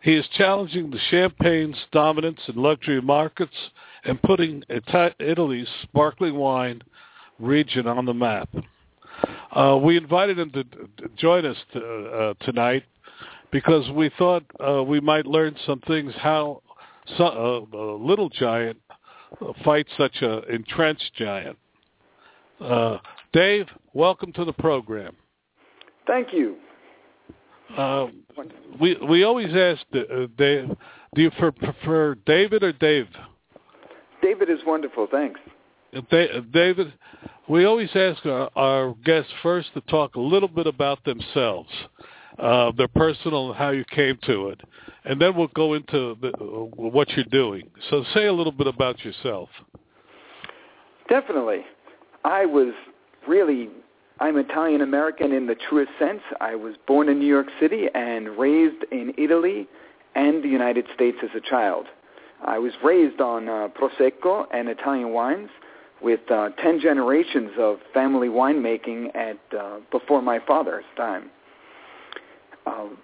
[0.03, 3.55] He is challenging the champagne's dominance in luxury markets
[4.05, 4.65] and putting
[5.19, 6.83] Italy's sparkling wine
[7.39, 8.49] region on the map.
[9.53, 10.65] Uh, we invited him to,
[11.17, 12.85] join us to, uh, tonight
[13.51, 16.63] because we thought uh, we might learn some things how
[17.17, 17.25] so,
[17.73, 18.79] uh, a little giant
[19.65, 21.57] fight such an entrenched giant.
[22.61, 22.99] Uh,
[23.33, 25.17] Dave, welcome to the program.
[26.07, 26.57] Thank you.
[27.77, 28.09] Uh,
[28.81, 30.69] we we always ask uh, Dave,
[31.15, 33.07] do you prefer David or Dave?
[34.23, 35.07] David is wonderful.
[35.11, 35.41] Thanks.
[36.53, 36.93] David,
[37.49, 41.69] we always ask our, our guests first to talk a little bit about themselves
[42.41, 44.61] uh, their personal and how you came to it,
[45.05, 47.69] and then we'll go into the, uh, what you're doing.
[47.91, 49.49] So say a little bit about yourself.
[51.09, 51.65] Definitely,
[52.25, 52.73] I was
[53.29, 53.69] really
[54.23, 56.21] I'm Italian American in the truest sense.
[56.43, 59.67] I was born in New York City and raised in Italy
[60.15, 61.87] and the United States as a child.
[62.45, 65.49] I was raised on uh, Prosecco and Italian wines
[66.03, 71.31] with uh, 10 generations of family winemaking at uh, before my father's time.
[72.67, 72.99] Um,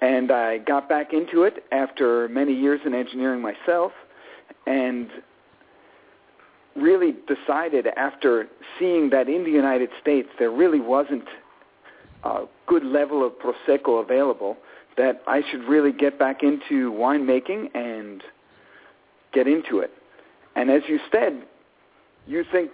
[0.00, 3.92] and I got back into it after many years in engineering myself
[4.66, 5.08] and
[6.76, 8.46] really decided after
[8.78, 11.24] seeing that in the United States there really wasn't
[12.24, 14.56] a good level of Prosecco available
[14.96, 18.22] that I should really get back into winemaking and
[19.32, 19.92] get into it.
[20.56, 21.44] And as you said,
[22.26, 22.70] you think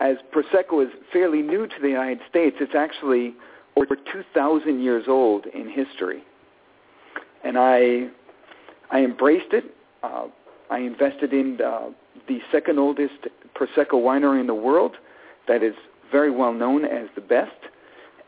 [0.00, 3.34] as Prosecco is fairly new to the United States, it's actually
[3.76, 6.22] over 2,000 years old in history.
[7.44, 8.08] And I,
[8.90, 9.64] I embraced it.
[10.02, 10.26] Uh,
[10.70, 11.90] I invested in uh,
[12.28, 14.96] the second oldest Prosecco winery in the world
[15.48, 15.74] that is
[16.12, 17.52] very well known as the best.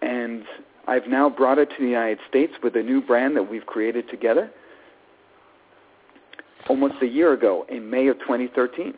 [0.00, 0.44] And
[0.86, 4.08] I've now brought it to the United States with a new brand that we've created
[4.08, 4.50] together
[6.68, 8.94] almost a year ago in May of 2013.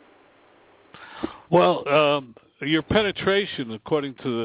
[1.49, 4.43] Well, um, your penetration, according to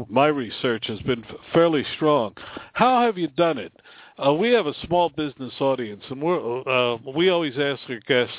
[0.00, 2.34] uh, my research, has been fairly strong.
[2.74, 3.72] How have you done it?
[4.24, 8.34] Uh, we have a small business audience, and we're, uh, we always ask our guests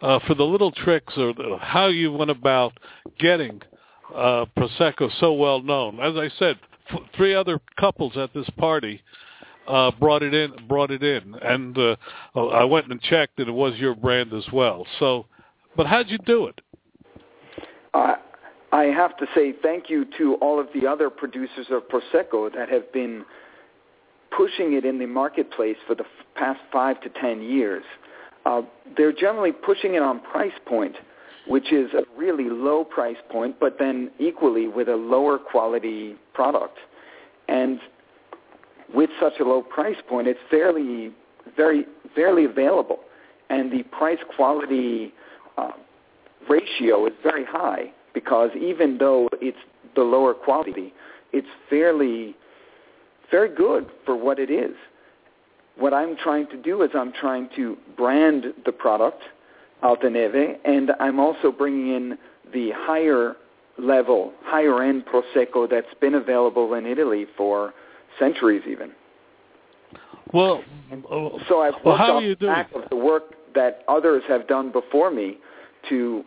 [0.00, 2.72] uh, for the little tricks or how you went about
[3.18, 3.60] getting
[4.14, 6.00] uh, prosecco so well known.
[6.00, 6.58] As I said,
[6.90, 9.00] f- three other couples at this party
[9.68, 11.96] uh, brought it in, brought it in, and uh,
[12.34, 14.84] I went and checked, and it was your brand as well.
[14.98, 15.26] So,
[15.76, 16.60] but how'd you do it?
[17.94, 18.14] Uh,
[18.72, 22.68] I have to say thank you to all of the other producers of Prosecco that
[22.68, 23.24] have been
[24.36, 26.04] pushing it in the marketplace for the
[26.34, 27.84] past five to ten years.
[28.46, 28.62] Uh,
[28.96, 30.96] they're generally pushing it on price point
[31.46, 36.78] which is a really low price point, but then equally with a lower quality product.
[37.48, 37.80] And
[38.94, 41.12] with such a low price point, it's fairly,
[41.56, 43.00] very, fairly available,
[43.50, 45.12] and the price quality
[45.58, 45.72] uh,
[46.48, 49.58] ratio is very high because even though it's
[49.94, 50.92] the lower quality,
[51.32, 52.34] it's fairly,
[53.30, 54.74] very good for what it is.
[55.76, 59.22] What I'm trying to do is I'm trying to brand the product
[59.82, 62.18] Altaneve, and I'm also bringing in
[62.52, 63.36] the higher
[63.78, 67.72] level, higher end Prosecco that's been available in Italy for
[68.18, 68.92] centuries even.
[70.32, 70.62] Well,
[71.48, 72.52] so I've well, how are you doing?
[72.52, 75.38] back of the work that others have done before me
[75.88, 76.24] to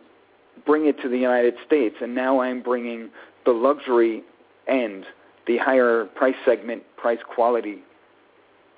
[0.64, 3.10] bring it to the United States, and now I'm bringing
[3.44, 4.22] the luxury
[4.68, 5.04] end,
[5.46, 7.78] the higher price segment, price quality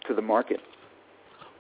[0.07, 0.61] to the market.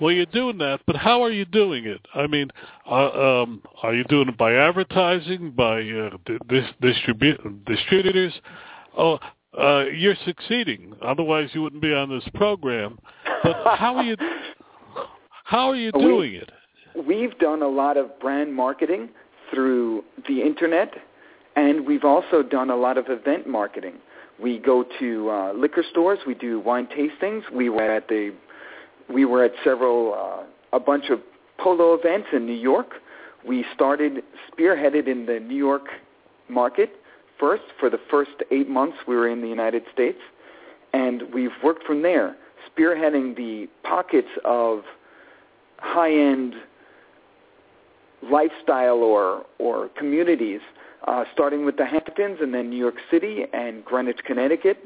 [0.00, 2.00] Well, you're doing that, but how are you doing it?
[2.14, 2.50] I mean,
[2.88, 6.10] uh, um, are you doing it by advertising, by uh,
[6.48, 8.32] dis- distribu- distributors?
[8.96, 9.18] Oh,
[9.58, 10.94] uh, you're succeeding.
[11.02, 12.98] Otherwise, you wouldn't be on this program.
[13.42, 14.16] But how are you?
[15.44, 16.50] How are you We- doing it?
[17.06, 19.08] We've done a lot of brand marketing
[19.50, 20.94] through the internet,
[21.56, 23.94] and we've also done a lot of event marketing.
[24.40, 26.20] We go to uh, liquor stores.
[26.26, 27.42] We do wine tastings.
[27.52, 28.34] We were at the
[29.08, 31.20] we were at several uh, a bunch of
[31.58, 32.94] polo events in New York.
[33.46, 34.22] We started
[34.52, 35.86] spearheaded in the New York
[36.48, 36.90] market
[37.38, 40.18] first for the first eight months we were in the United States,
[40.92, 42.36] and we've worked from there,
[42.68, 44.82] spearheading the pockets of
[45.78, 46.54] high-end
[48.22, 50.60] lifestyle or or communities,
[51.06, 54.78] uh, starting with the Hamptons and then New York City and Greenwich, Connecticut,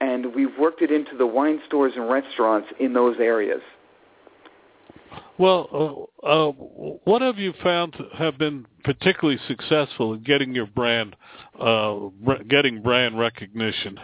[0.00, 3.60] and we've worked it into the wine stores and restaurants in those areas.
[5.38, 11.16] Well, uh, uh, what have you found have been particularly successful in getting your brand,
[11.58, 13.98] uh, re- getting brand recognition?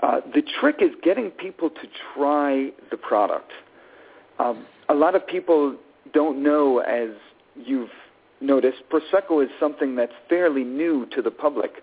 [0.00, 3.50] Uh, the trick is getting people to try the product.
[4.38, 5.76] Um, a lot of people
[6.12, 7.10] don't know, as
[7.56, 7.90] you've
[8.40, 11.82] noticed, Prosecco is something that's fairly new to the public.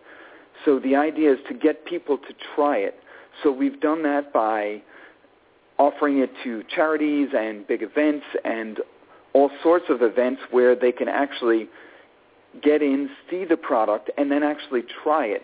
[0.63, 2.95] So the idea is to get people to try it.
[3.43, 4.81] So we've done that by
[5.77, 8.79] offering it to charities and big events and
[9.33, 11.67] all sorts of events where they can actually
[12.63, 15.43] get in, see the product, and then actually try it.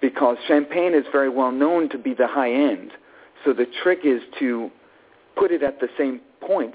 [0.00, 2.92] Because champagne is very well known to be the high end.
[3.44, 4.70] So the trick is to
[5.36, 6.74] put it at the same point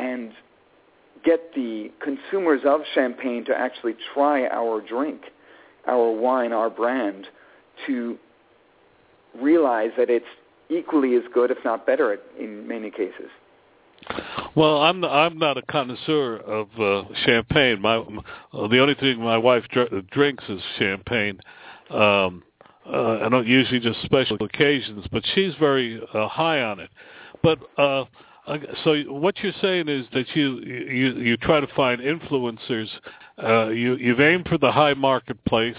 [0.00, 0.32] and
[1.24, 5.22] get the consumers of champagne to actually try our drink,
[5.86, 7.26] our wine, our brand,
[7.86, 8.18] to
[9.38, 10.24] realize that it's
[10.70, 13.28] equally as good, if not better, in many cases.
[14.56, 17.80] Well, I'm I'm not a connoisseur of uh, champagne.
[17.82, 18.02] My
[18.52, 21.38] the only thing my wife dr- drinks is champagne.
[21.90, 22.42] Um,
[22.86, 26.90] uh, I don't usually just special occasions, but she's very uh, high on it.
[27.42, 28.06] But uh,
[28.84, 32.88] so what you're saying is that you you you try to find influencers.
[33.42, 35.76] Uh, you you've aimed for the high marketplace,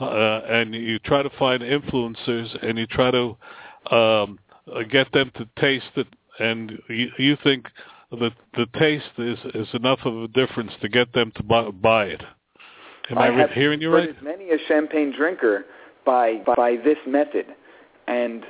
[0.00, 3.36] uh, and you try to find influencers, and you try to
[3.94, 4.38] um,
[4.90, 6.06] get them to taste it,
[6.38, 7.66] and you, you think
[8.10, 12.04] that the taste is is enough of a difference to get them to buy, buy
[12.06, 12.22] it.
[13.10, 14.22] Am I, have hearing you right?
[14.22, 15.66] many a champagne drinker
[16.06, 17.46] by by this method,
[18.06, 18.44] and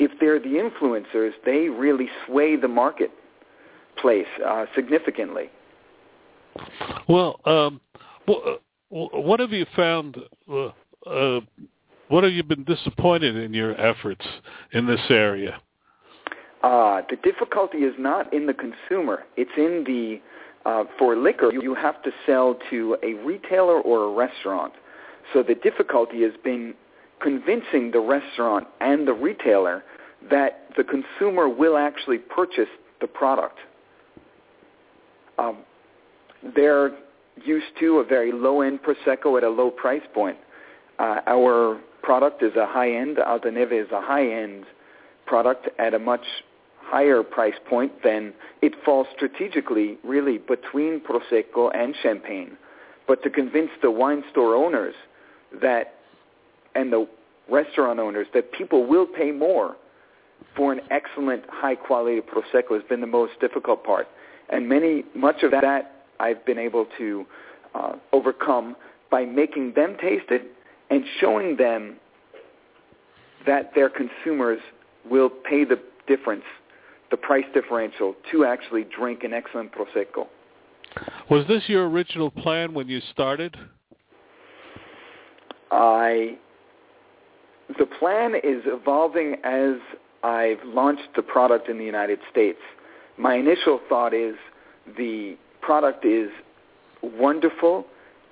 [0.00, 5.50] if they're the influencers, they really sway the marketplace uh, significantly.
[7.06, 7.80] Well, um,
[8.26, 8.56] wh-
[8.88, 10.16] what have you found?
[10.50, 10.70] Uh,
[11.06, 11.40] uh,
[12.08, 14.24] what have you been disappointed in your efforts
[14.72, 15.60] in this area?
[16.62, 20.20] Uh, the difficulty is not in the consumer; it's in the
[20.68, 21.52] uh, for liquor.
[21.52, 24.72] You have to sell to a retailer or a restaurant.
[25.32, 26.74] So the difficulty has been
[27.20, 29.84] convincing the restaurant and the retailer
[30.28, 32.68] that the consumer will actually purchase
[33.00, 33.58] the product.
[35.38, 35.58] Um,
[36.54, 36.90] they're
[37.44, 40.36] used to a very low-end Prosecco at a low price point.
[40.98, 44.64] Uh, our product is a high-end, Altaneve is a high-end
[45.26, 46.24] product at a much
[46.80, 52.56] higher price point than it falls strategically really between Prosecco and Champagne.
[53.06, 54.94] But to convince the wine store owners
[55.62, 55.94] that
[56.74, 57.08] and the
[57.48, 59.76] restaurant owners that people will pay more
[60.56, 64.08] for an excellent high quality prosecco has been the most difficult part
[64.50, 67.26] and many much of that I've been able to
[67.74, 68.76] uh, overcome
[69.10, 70.42] by making them taste it
[70.90, 71.96] and showing them
[73.46, 74.60] that their consumers
[75.08, 76.44] will pay the difference
[77.10, 80.26] the price differential to actually drink an excellent prosecco
[81.30, 83.56] Was this your original plan when you started?
[85.70, 86.36] I
[87.78, 89.76] the plan is evolving as
[90.22, 92.58] I've launched the product in the United States.
[93.16, 94.36] My initial thought is
[94.96, 96.30] the product is
[97.02, 97.86] wonderful,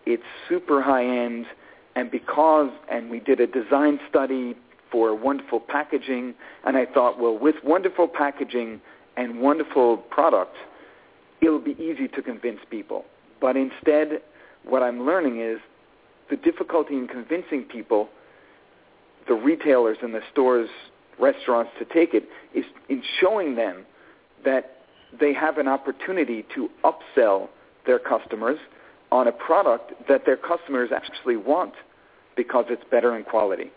[0.07, 1.47] it's super high end,
[1.95, 4.55] and because and we did a design study
[4.91, 8.81] for wonderful packaging, and I thought, well, with wonderful packaging
[9.17, 10.57] and wonderful product,
[11.41, 13.05] it'll be easy to convince people.
[13.41, 14.23] But instead,
[14.65, 15.59] what I'm learning is
[16.31, 18.09] the difficulty in convincing people,
[19.27, 20.69] the retailers and the stores,
[21.21, 23.85] restaurants to take it, is in showing them
[24.45, 24.77] that
[25.19, 27.49] they have an opportunity to upsell
[27.87, 28.59] their customers
[29.11, 31.73] on a product that their customers actually want
[32.37, 33.71] because it's better in quality.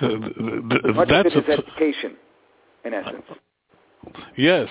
[0.00, 0.08] Uh,
[0.94, 2.16] Much that's of it is a- education,
[2.84, 3.24] in essence.
[4.36, 4.68] Yes,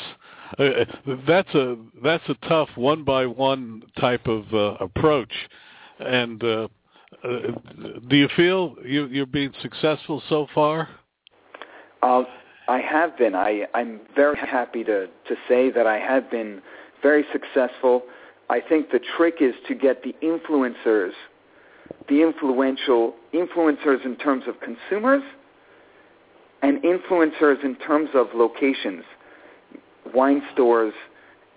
[0.57, 0.85] uh,
[1.27, 5.33] that's a that's a tough one by one type of uh, approach.
[5.99, 6.41] And
[7.23, 7.27] uh,
[8.09, 10.89] do you feel you, you're being successful so far?
[12.01, 12.23] Uh,
[12.67, 13.33] I have been.
[13.33, 16.61] I, I'm very happy to, to say that I have been
[17.01, 18.03] very successful.
[18.49, 21.11] I think the trick is to get the influencers,
[22.09, 25.23] the influential influencers in terms of consumers
[26.61, 29.03] and influencers in terms of locations,
[30.13, 30.93] wine stores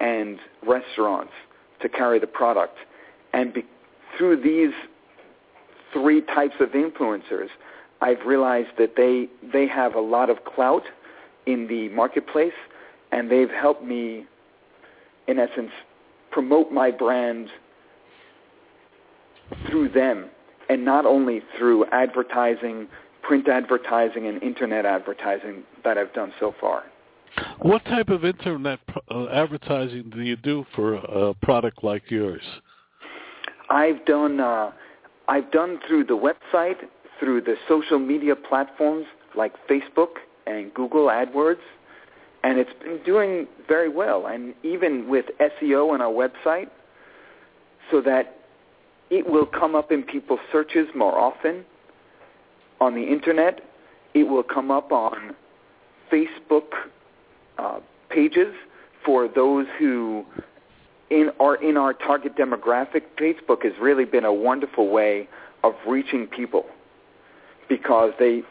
[0.00, 1.33] and restaurants
[1.83, 2.76] to carry the product.
[3.33, 3.64] And be,
[4.16, 4.75] through these
[5.92, 7.49] three types of influencers,
[8.00, 10.85] I've realized that they, they have a lot of clout
[11.47, 12.52] in the marketplace,
[13.12, 14.25] and they've helped me,
[15.26, 15.70] in essence,
[16.30, 17.49] promote my brand
[19.68, 20.30] through them,
[20.68, 22.87] and not only through advertising,
[23.23, 26.85] print advertising, and internet advertising that I've done so far.
[27.61, 28.80] What type of internet
[29.11, 32.42] uh, advertising do you do for a product like yours?
[33.68, 34.73] I've done uh,
[35.30, 36.78] I've done through the website,
[37.20, 39.06] through the social media platforms
[39.37, 40.16] like Facebook
[40.49, 41.60] and Google AdWords,
[42.42, 44.26] and it's been doing very well.
[44.26, 46.68] And even with SEO on our website,
[47.92, 48.38] so that
[49.10, 51.64] it will come up in people's searches more often
[52.80, 53.60] on the internet.
[54.14, 55.37] It will come up on
[56.12, 56.72] Facebook
[57.56, 58.52] uh, pages
[59.04, 60.25] for those who
[61.11, 63.02] in are in our target demographic.
[63.21, 65.29] Facebook has really been a wonderful way
[65.62, 66.64] of reaching people
[67.69, 68.43] because they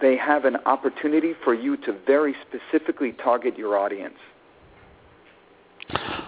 [0.00, 4.18] they have an opportunity for you to very specifically target your audience.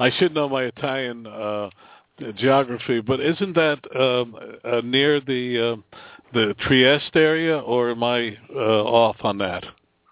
[0.00, 1.70] I should know my Italian uh,
[2.34, 4.34] geography, but isn't that um,
[4.64, 5.76] uh, near the uh,
[6.32, 9.62] the Trieste area, or am I uh, off on that?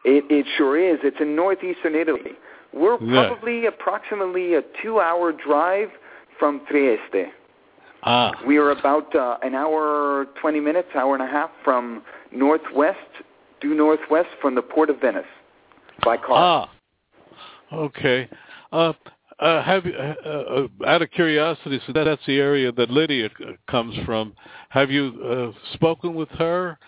[0.04, 1.00] It, it sure is.
[1.02, 2.32] It's in northeastern Italy.
[2.72, 3.28] We're Yeah.
[3.28, 5.90] probably approximately a two-hour drive
[6.38, 7.33] from Trieste.
[8.02, 12.99] Ah, We are about uh, an hour, 20 minutes, hour and a half from northwest,
[13.61, 15.25] due northwest from the port of Venice
[16.04, 16.68] by car.
[16.71, 16.71] ah,
[17.73, 18.28] okay.
[18.71, 18.92] Uh,
[19.40, 23.52] uh, have you, uh, uh, out of curiosity, so that's the area that Lydia uh,
[23.71, 24.35] comes from.
[24.68, 26.78] Have you uh, spoken with her?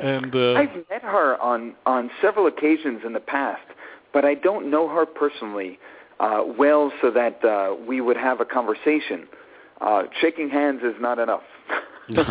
[0.00, 3.62] And uh, I've met her on, on several occasions in the past,
[4.12, 5.78] but I don't know her personally
[6.20, 9.26] uh, well so that uh, we would have a conversation.
[9.80, 11.42] Uh, shaking hands is not enough.
[12.16, 12.24] uh,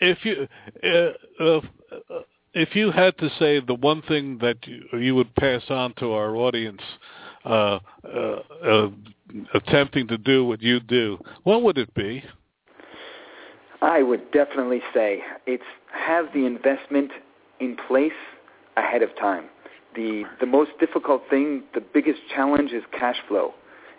[0.00, 0.48] if you
[0.84, 1.60] uh, uh,
[2.54, 6.12] if you had to say the one thing that you, you would pass on to
[6.12, 6.82] our audience,
[7.44, 8.88] uh, uh, uh,
[9.54, 12.24] attempting to do what you do, what would it be?
[13.82, 17.10] I would definitely say it's have the investment
[17.60, 18.12] in place
[18.76, 19.44] ahead of time.
[19.94, 23.54] The the most difficult thing, the biggest challenge is cash flow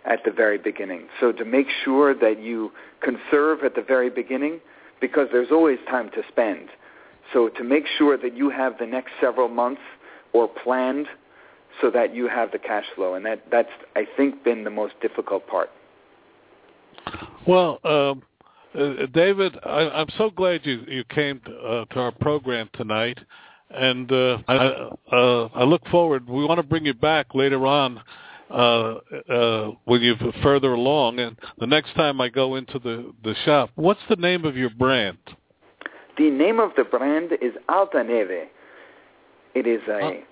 [0.05, 1.07] at the very beginning.
[1.19, 2.71] So to make sure that you
[3.01, 4.59] conserve at the very beginning
[4.99, 6.69] because there's always time to spend.
[7.33, 9.81] So to make sure that you have the next several months
[10.33, 11.07] or planned
[11.81, 14.93] so that you have the cash flow and that that's I think been the most
[15.01, 15.69] difficult part.
[17.47, 18.23] Well, um,
[18.77, 23.19] uh, David, I, I'm so glad you you came to, uh, to our program tonight,
[23.73, 24.55] and uh, I
[25.11, 26.27] uh, I look forward.
[26.29, 28.01] We want to bring you back later on,
[28.49, 28.53] uh,
[29.29, 31.19] uh, when you're further along.
[31.19, 34.69] And the next time I go into the the shop, what's the name of your
[34.69, 35.17] brand?
[36.17, 38.47] The name of the brand is Alta Neve.
[39.53, 40.23] It is a Oh.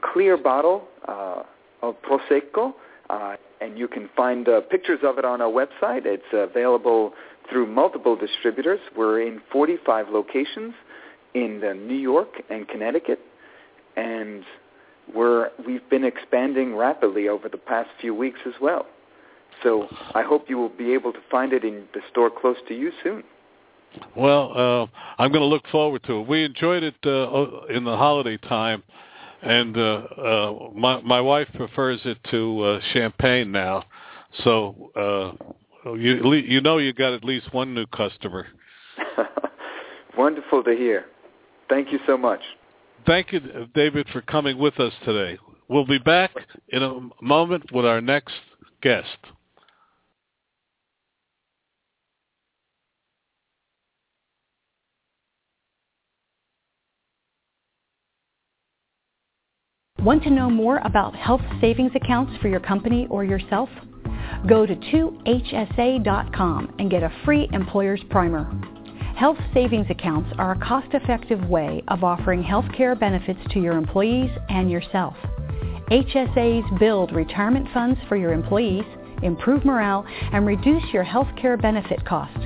[0.00, 1.42] clear bottle uh,
[1.82, 2.74] of Prosecco,
[3.10, 6.06] uh, and you can find uh, pictures of it on our website.
[6.06, 7.14] It's available
[7.50, 8.80] through multiple distributors.
[8.96, 10.74] We're in 45 locations
[11.34, 13.20] in New York and Connecticut,
[13.96, 14.44] and
[15.14, 18.86] we're, we've been expanding rapidly over the past few weeks as well.
[19.62, 22.74] So I hope you will be able to find it in the store close to
[22.74, 23.24] you soon.
[24.14, 24.86] Well, uh,
[25.20, 26.28] I'm going to look forward to it.
[26.28, 28.82] We enjoyed it uh, in the holiday time,
[29.42, 33.84] and uh, uh, my my wife prefers it to uh, champagne now.
[34.44, 34.92] So
[35.84, 38.46] uh, you you know you got at least one new customer.
[40.18, 41.06] Wonderful to hear.
[41.68, 42.40] Thank you so much.
[43.06, 43.40] Thank you,
[43.74, 45.38] David, for coming with us today.
[45.68, 46.30] We'll be back
[46.68, 48.34] in a moment with our next
[48.82, 49.06] guest.
[60.00, 63.68] Want to know more about health savings accounts for your company or yourself?
[64.48, 68.48] Go to 2hsa.com and get a free employer's primer.
[69.18, 74.30] Health savings accounts are a cost-effective way of offering health care benefits to your employees
[74.48, 75.16] and yourself.
[75.90, 78.84] HSAs build retirement funds for your employees,
[79.24, 82.38] improve morale, and reduce your health care benefit cost.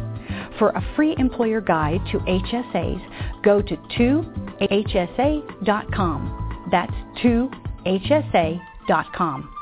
[0.58, 4.28] For a free employer guide to HSAs, go to 2hsa.com.
[6.70, 9.54] That's 2hsa.com.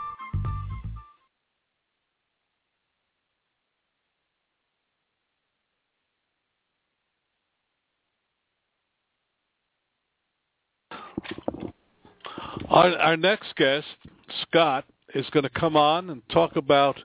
[12.69, 13.87] Our, our next guest,
[14.43, 16.97] Scott, is going to come on and talk about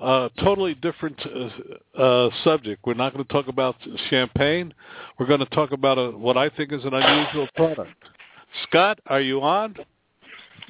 [0.00, 2.82] a totally different uh, uh, subject.
[2.84, 3.76] We're not going to talk about
[4.10, 4.74] champagne.
[5.18, 7.92] We're going to talk about a, what I think is an unusual product.
[8.64, 9.74] Scott, are you on?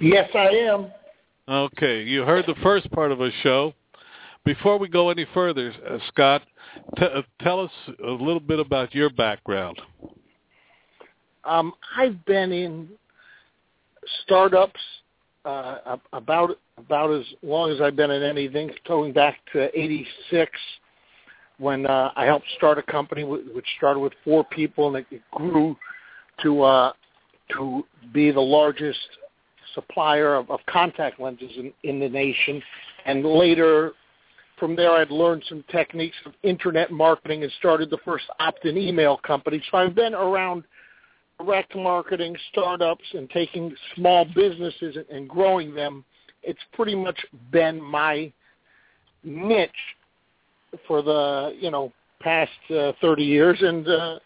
[0.01, 0.93] Yes, I am.
[1.49, 3.73] Okay, you heard the first part of our show.
[4.45, 6.43] Before we go any further, uh, Scott,
[6.99, 7.71] t- uh, tell us
[8.05, 9.81] a little bit about your background.
[11.45, 12.89] Um, I've been in
[14.25, 14.81] startups
[15.45, 20.51] uh, about about as long as I've been in anything, going back to '86
[21.59, 25.77] when uh, I helped start a company which started with four people and it grew
[26.43, 26.93] to uh,
[27.53, 28.99] to be the largest
[29.75, 32.63] supplier of, of contact lenses in, in the nation.
[33.05, 33.93] And later,
[34.59, 39.19] from there, I'd learned some techniques of internet marketing and started the first opt-in email
[39.19, 39.63] company.
[39.71, 40.65] So I've been around
[41.39, 46.05] direct marketing, startups, and taking small businesses and, growing them.
[46.43, 47.19] It's pretty much
[47.51, 48.33] been my
[49.25, 49.71] niche
[50.87, 54.19] for the you know past uh, 30 years, and uh,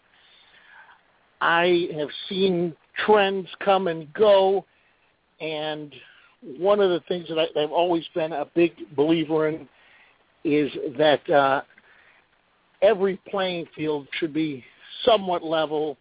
[1.41, 4.65] I have seen trends come and go.
[5.39, 5.93] And
[6.57, 9.67] one of the things that I, I've always been a big believer in
[10.43, 11.61] is that uh,
[12.81, 14.63] every playing field should be
[15.05, 15.97] somewhat level,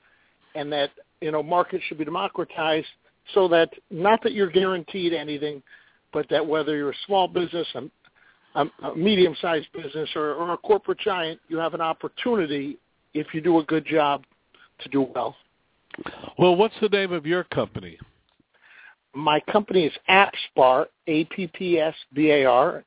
[0.54, 2.86] and that you know markets should be democratized,
[3.34, 5.62] so that not that you're guaranteed anything,
[6.12, 7.66] but that whether you're a small business,
[8.54, 12.78] a, a medium-sized business, or, or a corporate giant, you have an opportunity
[13.14, 14.24] if you do a good job
[14.80, 15.36] to do well.
[16.38, 17.98] Well, what's the name of your company?
[19.14, 22.84] My company is AppsBar, A-P-P-S-B-A-R,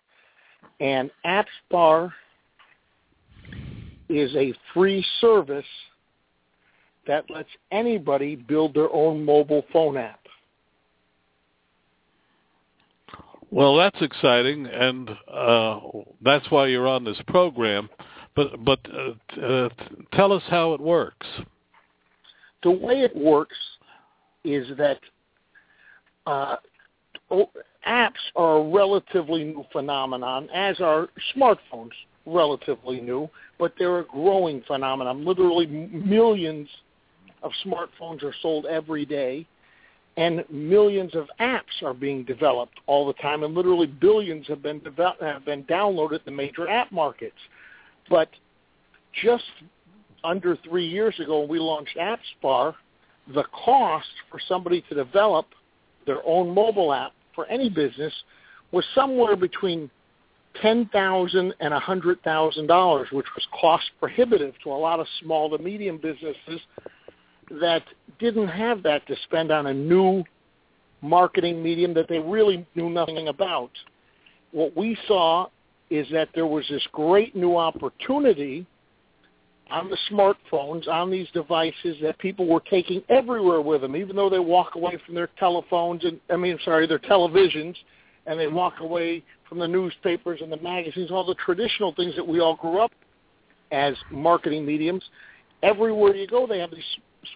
[0.80, 2.12] and AppsBar
[4.10, 5.65] is a free service
[7.08, 10.20] that lets anybody build their own mobile phone app.
[13.52, 15.80] Well, that's exciting, and uh,
[16.24, 17.88] that's why you're on this program.
[18.36, 19.70] But but uh, uh,
[20.13, 21.28] tell us how it works.
[22.63, 23.58] The way it works
[24.44, 25.00] is that
[26.26, 26.56] uh,
[27.88, 31.92] apps are a relatively new phenomenon, as are smartphones
[32.26, 35.26] relatively new, but they're a growing phenomenon.
[35.26, 36.68] Literally millions
[37.43, 39.45] of smartphones are sold every day,
[40.17, 44.79] and millions of apps are being developed all the time, and literally billions have been
[44.79, 47.36] developed, have been downloaded in the major app markets.
[48.10, 48.29] But
[49.23, 49.43] just
[50.23, 52.75] under three years ago, when we launched AppsBar,
[53.34, 55.47] the cost for somebody to develop
[56.06, 58.13] their own mobile app for any business
[58.71, 59.89] was somewhere between
[60.62, 65.08] ten thousand and a hundred thousand dollars, which was cost prohibitive to a lot of
[65.21, 66.60] small to medium businesses
[67.49, 67.84] that
[68.19, 70.23] didn't have that to spend on a new
[71.01, 73.71] marketing medium that they really knew nothing about.
[74.51, 75.47] what we saw
[75.89, 78.65] is that there was this great new opportunity
[79.69, 84.29] on the smartphones, on these devices that people were taking everywhere with them, even though
[84.29, 87.75] they walk away from their telephones and I mean, sorry, their televisions,
[88.25, 92.27] and they walk away from the newspapers and the magazines, all the traditional things that
[92.27, 92.91] we all grew up
[93.71, 95.03] as marketing mediums.
[95.63, 96.84] Everywhere you go, they have these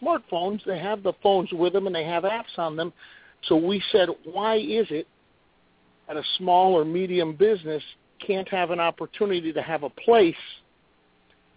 [0.02, 0.64] smartphones.
[0.66, 2.94] They have the phones with them, and they have apps on them.
[3.44, 5.08] So we said, why is it
[6.08, 7.84] that a small or medium business
[8.26, 10.36] can't have an opportunity to have a place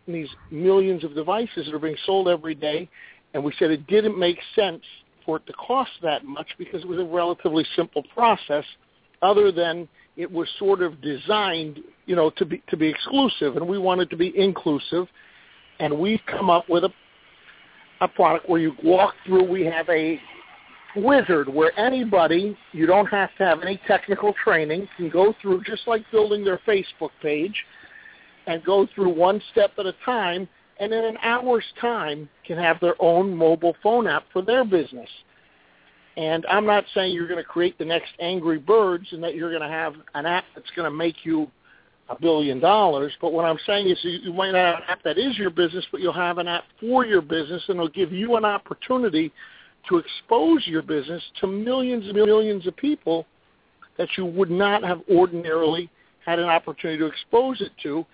[0.07, 2.89] in these millions of devices that are being sold every day?
[3.33, 4.83] And we said it didn't make sense
[5.25, 8.65] for it to cost that much because it was a relatively simple process
[9.23, 13.67] other than it was sort of designed, you know, to be to be exclusive, and
[13.67, 15.07] we wanted to be inclusive,
[15.79, 16.91] and we've come up with a
[18.01, 19.45] a product where you walk through.
[19.45, 20.21] We have a
[20.97, 25.87] wizard where anybody, you don't have to have any technical training, can go through just
[25.87, 27.55] like building their Facebook page,
[28.47, 32.81] and go through one step at a time, and in an hour's time can have
[32.81, 35.09] their own mobile phone app for their business.
[36.17, 39.51] And I'm not saying you're going to create the next Angry Birds and that you're
[39.51, 41.51] going to have an app that's going to make you
[42.11, 43.13] a billion dollars.
[43.21, 45.51] But what I'm saying is you, you might not have an app that is your
[45.51, 49.33] business, but you'll have an app for your business, and it'll give you an opportunity
[49.89, 53.27] to expose your business to millions and millions of people
[53.97, 55.89] that you would not have ordinarily
[56.27, 58.05] had an opportunity to expose it to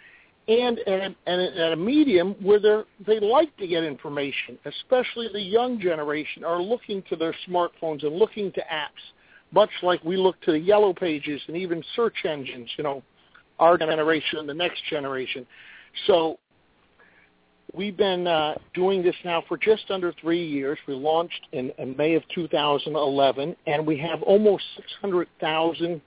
[0.48, 5.40] and at a, at a medium where they they like to get information, especially the
[5.40, 9.02] young generation are looking to their smartphones and looking to apps,
[9.52, 13.02] much like we look to the yellow pages and even search engines, you know,
[13.58, 15.46] our generation the next generation.
[16.06, 16.38] So
[17.74, 20.78] we've been uh, doing this now for just under three years.
[20.86, 26.00] We launched in, in May of 2011, and we have almost 600,000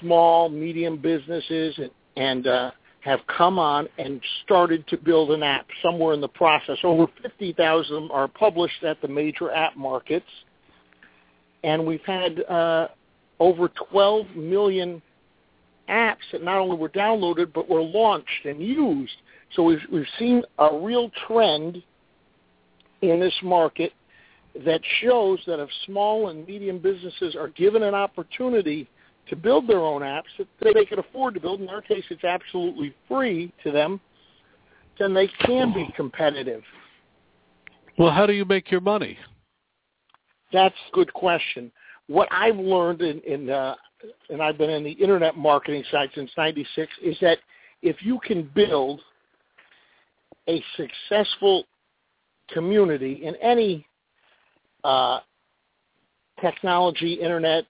[0.00, 2.70] small, medium businesses and, and uh,
[3.00, 6.76] have come on and started to build an app somewhere in the process.
[6.82, 10.26] Over 50,000 are published at the major app markets.
[11.64, 12.88] And we've had uh,
[13.40, 15.02] over 12 million
[15.88, 19.16] apps that not only were downloaded but were launched and used.
[19.54, 21.82] So we've, we've seen a real trend
[23.02, 23.92] in this market
[24.64, 28.88] that shows that if small and medium businesses are given an opportunity
[29.28, 31.60] to build their own apps that they can afford to build.
[31.60, 34.00] In our case, it's absolutely free to them.
[34.98, 36.62] Then they can be competitive.
[37.98, 39.18] Well, how do you make your money?
[40.52, 41.70] That's a good question.
[42.06, 43.74] What I've learned in, in uh,
[44.30, 47.38] and I've been in the internet marketing side since '96, is that
[47.82, 49.00] if you can build
[50.48, 51.64] a successful
[52.50, 53.86] community in any
[54.84, 55.20] uh,
[56.40, 57.66] technology, internet,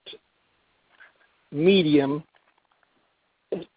[1.50, 2.22] medium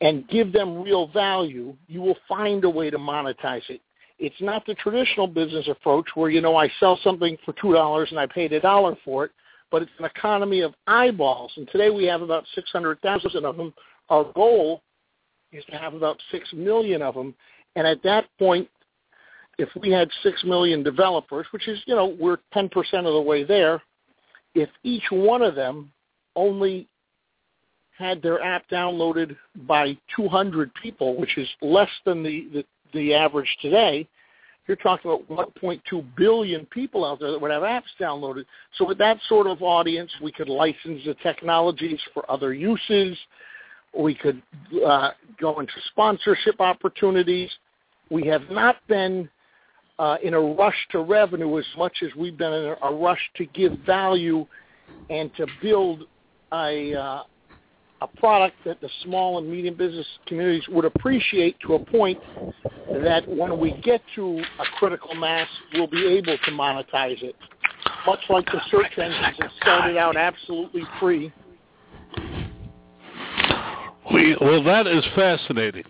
[0.01, 3.81] and give them real value, you will find a way to monetize it.
[4.19, 8.19] It's not the traditional business approach where, you know, I sell something for $2 and
[8.19, 9.31] I paid a dollar for it,
[9.71, 11.51] but it's an economy of eyeballs.
[11.55, 13.73] And today we have about 600,000 of them.
[14.09, 14.81] Our goal
[15.51, 17.33] is to have about 6 million of them.
[17.75, 18.67] And at that point,
[19.57, 23.43] if we had 6 million developers, which is, you know, we're 10% of the way
[23.43, 23.81] there,
[24.55, 25.91] if each one of them
[26.35, 26.87] only
[27.97, 29.35] had their app downloaded
[29.67, 34.07] by 200 people, which is less than the, the, the average today,
[34.67, 38.45] you're talking about 1.2 billion people out there that would have apps downloaded.
[38.77, 43.17] So with that sort of audience, we could license the technologies for other uses.
[43.97, 44.41] We could
[44.85, 47.49] uh, go into sponsorship opportunities.
[48.09, 49.29] We have not been
[49.99, 53.45] uh, in a rush to revenue as much as we've been in a rush to
[53.47, 54.45] give value
[55.09, 56.03] and to build
[56.53, 57.23] a, uh,
[58.01, 62.19] a product that the small and medium business communities would appreciate to a point
[63.03, 67.35] that when we get to a critical mass, we'll be able to monetize it.
[68.07, 71.31] Much like the search engines that started out absolutely free.
[74.11, 75.83] We, well, that is fascinating.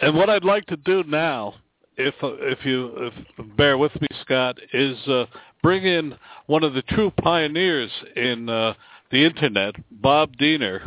[0.00, 1.54] And what I'd like to do now,
[1.96, 5.26] if if you if, bear with me, Scott, is uh,
[5.62, 6.14] bring in
[6.46, 8.74] one of the true pioneers in uh,
[9.10, 10.82] the internet, Bob Diener,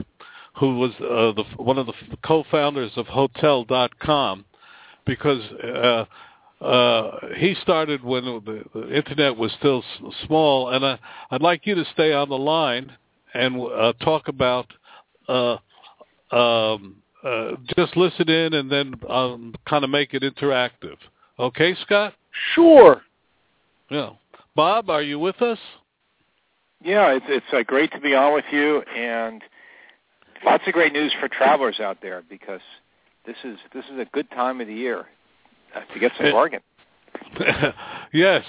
[0.58, 4.46] who was uh, the, one of the co-founders of Hotel.com,
[5.06, 6.06] because uh,
[6.63, 10.70] uh, he started when the, the internet was still s- small.
[10.70, 11.00] And I,
[11.32, 12.91] I'd like you to stay on the line
[13.34, 14.68] and uh, talk about
[15.28, 15.58] uh,
[16.32, 20.98] um, uh, just listen in and then um, kind of make it interactive.
[21.38, 22.13] Okay, Scott?
[22.54, 23.02] Sure.
[23.89, 24.12] Yeah.
[24.56, 25.60] Bob, are you with us?
[26.84, 29.41] Yeah, it's it's uh, great to be on with you, and
[30.43, 32.62] lots of great news for travelers out there because
[33.26, 35.06] this is this is a good time of the year
[35.76, 36.62] uh, to get some bargain.
[38.13, 38.43] yes.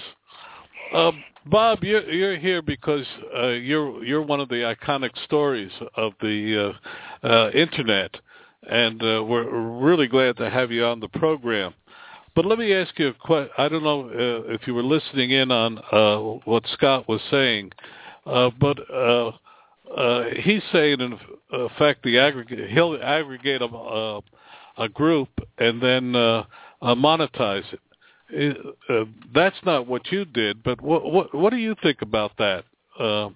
[0.93, 6.13] Um, Bob, you're, you're here because uh, you're you're one of the iconic stories of
[6.21, 6.73] the
[7.23, 8.11] uh, uh, internet,
[8.69, 11.73] and uh, we're really glad to have you on the program.
[12.35, 13.51] But let me ask you a question.
[13.57, 17.71] I don't know uh, if you were listening in on uh, what Scott was saying,
[18.25, 19.31] uh, but uh,
[19.95, 21.17] uh, he's saying in
[21.51, 24.21] effect the aggregate he'll aggregate a, a,
[24.77, 26.43] a group and then uh,
[26.81, 27.63] uh, monetize
[28.29, 28.57] it.
[28.89, 32.65] Uh, that's not what you did, but what what what do you think about that?
[32.99, 33.29] Uh,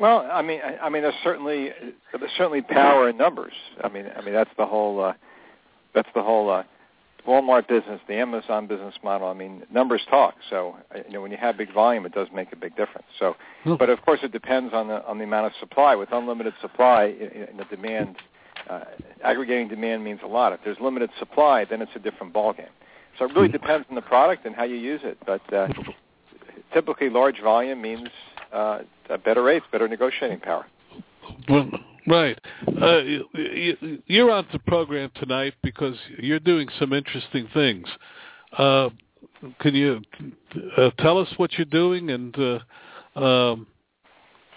[0.00, 1.70] well, I mean, I, I mean, there's certainly
[2.18, 3.52] there's certainly power in numbers.
[3.82, 5.12] I mean, I mean that's the whole uh,
[5.94, 6.64] that's the whole uh,
[7.26, 9.28] Walmart business, the Amazon business model.
[9.28, 10.34] I mean, numbers talk.
[10.50, 13.06] So uh, you know, when you have big volume, it does make a big difference.
[13.18, 13.36] So,
[13.78, 15.94] but of course, it depends on the on the amount of supply.
[15.94, 18.16] With unlimited supply, in the demand
[18.68, 18.84] uh,
[19.22, 20.52] aggregating demand means a lot.
[20.52, 22.68] If there's limited supply, then it's a different ballgame.
[23.18, 23.52] So it really hmm.
[23.52, 25.18] depends on the product and how you use it.
[25.24, 25.68] But uh,
[26.72, 28.08] typically, large volume means
[28.52, 28.80] uh,
[29.24, 30.66] better rates, better negotiating power.
[31.48, 31.70] Well,
[32.06, 32.38] right.
[32.66, 33.00] Uh,
[34.06, 37.86] you're on the program tonight because you're doing some interesting things.
[38.56, 38.90] Uh,
[39.60, 40.00] can you
[40.76, 43.66] uh, tell us what you're doing and uh, um,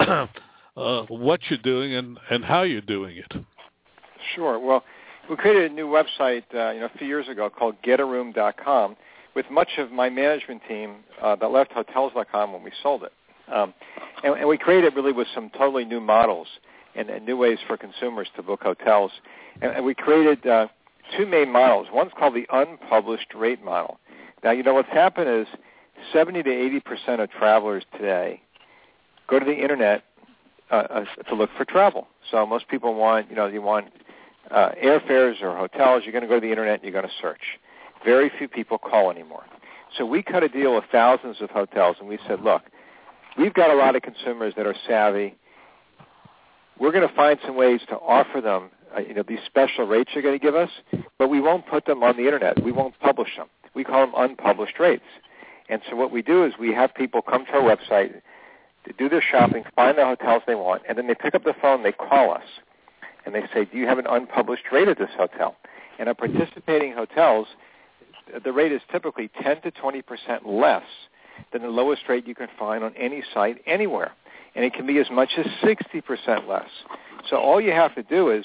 [0.00, 3.32] uh, what you're doing and, and how you're doing it?
[4.34, 4.58] Sure.
[4.58, 4.84] Well,
[5.28, 8.96] we created a new website, uh, you know, a few years ago called GetARoom.com,
[9.34, 13.12] with much of my management team that left Hotels.com when we sold it.
[13.52, 13.72] Um,
[14.24, 16.48] and, and we created really with some totally new models
[16.98, 19.12] and, and new ways for consumers to book hotels.
[19.62, 20.68] And, and we created uh,
[21.16, 21.88] two main models.
[21.92, 23.98] One's called the unpublished rate model.
[24.42, 25.46] Now, you know what's happened is
[26.12, 28.42] 70 to 80 percent of travelers today
[29.28, 30.04] go to the internet
[30.70, 32.08] uh, uh, to look for travel.
[32.30, 33.92] So most people want, you know, you want
[34.50, 37.20] uh, airfares or hotels, you're going to go to the internet and you're going to
[37.20, 37.58] search.
[38.04, 39.44] Very few people call anymore.
[39.96, 42.62] So we cut a deal with thousands of hotels, and we said, look,
[43.38, 45.36] we've got a lot of consumers that are savvy.
[46.80, 50.10] We're going to find some ways to offer them, uh, you know, these special rates
[50.14, 50.70] you're going to give us,
[51.18, 52.62] but we won't put them on the internet.
[52.62, 53.48] We won't publish them.
[53.74, 55.04] We call them unpublished rates.
[55.68, 58.20] And so what we do is we have people come to our website,
[58.86, 61.54] to do their shopping, find the hotels they want, and then they pick up the
[61.60, 62.44] phone, they call us
[63.28, 65.54] and they say, do you have an unpublished rate at this hotel?
[65.98, 67.48] And our participating hotels,
[68.42, 70.84] the rate is typically 10 to 20 percent less
[71.52, 74.12] than the lowest rate you can find on any site anywhere.
[74.54, 76.68] And it can be as much as 60 percent less.
[77.28, 78.44] So all you have to do is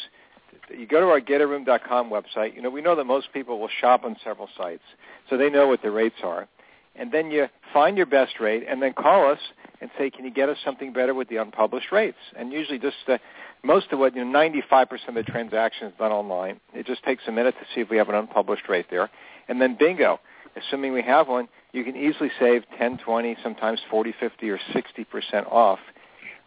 [0.70, 2.56] you go to our getaroom.com website.
[2.56, 4.84] You know, we know that most people will shop on several sites,
[5.30, 6.48] so they know what the rates are.
[6.96, 9.40] And then you find your best rate and then call us
[9.82, 12.18] and say, can you get us something better with the unpublished rates?
[12.38, 13.18] And usually just uh,
[13.64, 16.60] most of what, you know, 95% of the transactions done online.
[16.74, 19.10] It just takes a minute to see if we have an unpublished rate there.
[19.48, 20.20] And then bingo,
[20.56, 25.52] assuming we have one, you can easily save 10, 20, sometimes 40, 50, or 60%
[25.52, 25.80] off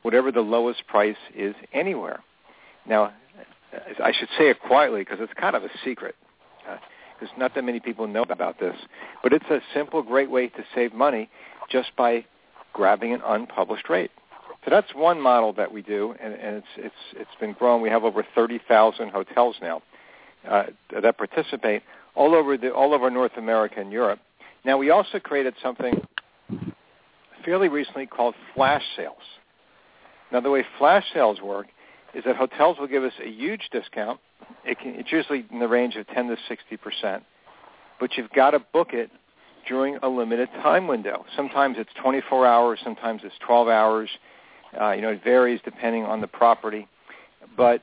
[0.07, 2.23] whatever the lowest price is anywhere.
[2.88, 3.12] Now,
[4.01, 6.14] I should say it quietly because it's kind of a secret
[7.19, 8.77] because uh, not that many people know about this.
[9.25, 11.29] But it's a simple, great way to save money
[11.69, 12.25] just by
[12.73, 14.12] grabbing an unpublished rate.
[14.64, 17.83] So that's one model that we do, and, and it's it's it's been growing.
[17.83, 19.83] We have over 30,000 hotels now
[20.49, 20.66] uh,
[21.03, 21.83] that participate
[22.14, 24.21] all over the all over North America and Europe.
[24.64, 26.01] Now we also created something
[27.45, 29.19] fairly recently called flash sales.
[30.33, 31.67] Now the way flash sales work
[32.15, 34.21] is that hotels will give us a huge discount.
[34.65, 37.23] It can, it's usually in the range of 10 to 60 percent,
[38.01, 39.11] but you've got to book it
[39.69, 41.25] during a limited time window.
[41.35, 44.09] Sometimes it's 24 hours, sometimes it's 12 hours.
[44.81, 46.87] Uh, you know, it varies depending on the property,
[47.57, 47.81] but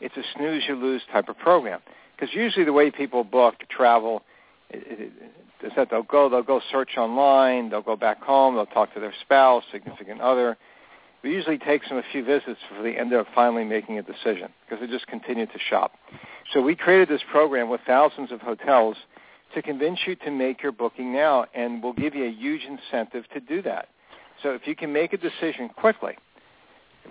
[0.00, 1.80] it's a snooze you lose type of program.
[2.14, 4.22] Because usually the way people book travel
[4.70, 9.00] is that they'll go, they'll go search online, they'll go back home, they'll talk to
[9.00, 10.56] their spouse, significant other.
[11.24, 14.48] It usually takes them a few visits before they end up finally making a decision
[14.64, 15.92] because they just continue to shop.
[16.52, 18.96] So we created this program with thousands of hotels
[19.54, 23.24] to convince you to make your booking now, and we'll give you a huge incentive
[23.32, 23.88] to do that.
[24.42, 26.14] So if you can make a decision quickly,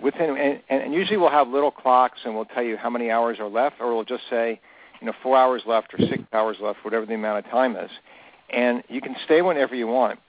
[0.00, 3.38] within and, and usually we'll have little clocks and we'll tell you how many hours
[3.40, 4.60] are left, or we'll just say,
[5.00, 7.90] you know, four hours left or six hours left, whatever the amount of time is,
[8.50, 10.20] and you can stay whenever you want,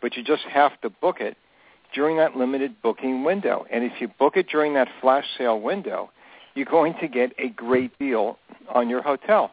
[0.00, 1.36] but you just have to book it
[1.94, 3.66] during that limited booking window.
[3.70, 6.10] And if you book it during that flash sale window,
[6.54, 8.38] you're going to get a great deal
[8.72, 9.52] on your hotel.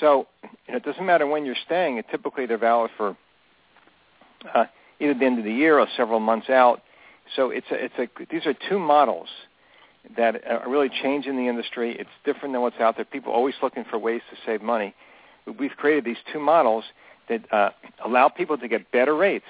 [0.00, 1.98] So you know, it doesn't matter when you're staying.
[1.98, 3.16] It typically they're valid for
[4.54, 4.66] uh,
[5.00, 6.82] either the end of the year or several months out.
[7.34, 9.28] So it's a, it's a, these are two models
[10.16, 11.96] that are really changing the industry.
[11.98, 13.04] It's different than what's out there.
[13.04, 14.94] People are always looking for ways to save money.
[15.58, 16.84] We've created these two models
[17.28, 17.70] that uh,
[18.04, 19.46] allow people to get better rates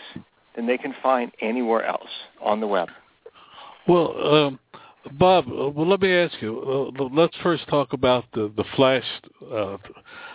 [0.57, 2.09] than they can find anywhere else
[2.43, 2.89] on the web.
[3.87, 4.59] Well, um,
[5.13, 6.93] Bob, uh, well, let me ask you.
[6.99, 9.05] Uh, let's first talk about the the flash.
[9.53, 9.77] Uh,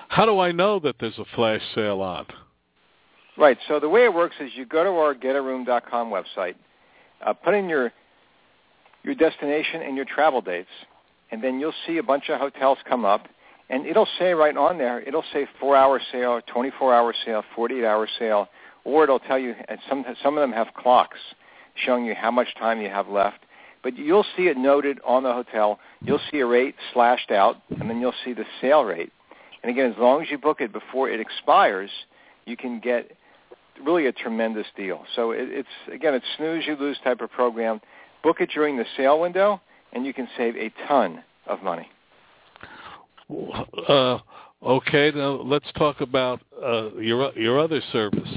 [0.07, 2.25] how do I know that there's a flash sale on?
[3.37, 3.57] Right.
[3.67, 6.55] So the way it works is you go to our getaroom.com website,
[7.25, 7.91] uh, put in your
[9.03, 10.69] your destination and your travel dates,
[11.31, 13.27] and then you'll see a bunch of hotels come up,
[13.69, 18.47] and it'll say right on there, it'll say four-hour sale, 24-hour sale, 48-hour sale,
[18.83, 21.19] or it'll tell you, and some some of them have clocks
[21.75, 23.39] showing you how much time you have left.
[23.83, 25.79] But you'll see it noted on the hotel.
[26.01, 29.11] You'll see a rate slashed out, and then you'll see the sale rate.
[29.63, 31.89] And again, as long as you book it before it expires,
[32.45, 33.11] you can get
[33.83, 35.03] really a tremendous deal.
[35.15, 37.81] So it, it's again, it's snooze you lose type of program.
[38.23, 39.61] Book it during the sale window,
[39.93, 41.89] and you can save a ton of money.
[43.87, 44.19] Uh,
[44.63, 48.29] okay, now let's talk about uh, your your other service.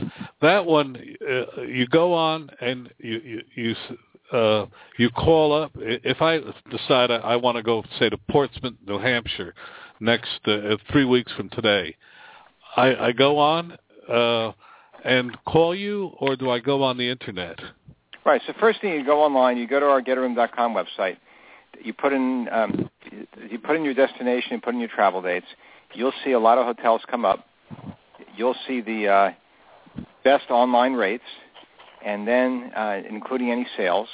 [0.45, 0.95] That one,
[1.27, 4.67] uh, you go on and you you you, uh,
[4.99, 5.73] you call up.
[5.77, 6.39] If I
[6.71, 9.55] decide I, I want to go, say to Portsmouth, New Hampshire,
[10.01, 11.97] next uh, three weeks from today,
[12.77, 14.53] I, I go on uh,
[15.03, 17.59] and call you, or do I go on the internet?
[18.27, 18.43] Right.
[18.47, 19.57] So first thing, you go online.
[19.57, 21.17] You go to our GetAroom.com website.
[21.83, 22.91] You put in um,
[23.51, 24.53] you put in your destination.
[24.53, 25.47] You put in your travel dates.
[25.95, 27.47] You'll see a lot of hotels come up.
[28.37, 29.31] You'll see the uh,
[30.23, 31.25] best online rates,
[32.05, 34.09] and then uh, including any sales.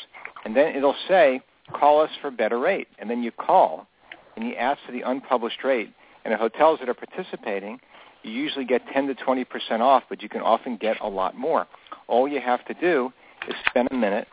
[0.45, 1.41] And then it'll say,
[1.73, 3.87] "Call us for better rate." And then you call,
[4.37, 5.93] and you ask for the unpublished rate.
[6.25, 7.81] And the hotels that are participating,
[8.23, 11.37] you usually get 10 to 20 percent off, but you can often get a lot
[11.37, 11.67] more.
[12.09, 13.13] All you have to do
[13.49, 14.29] is spend a minute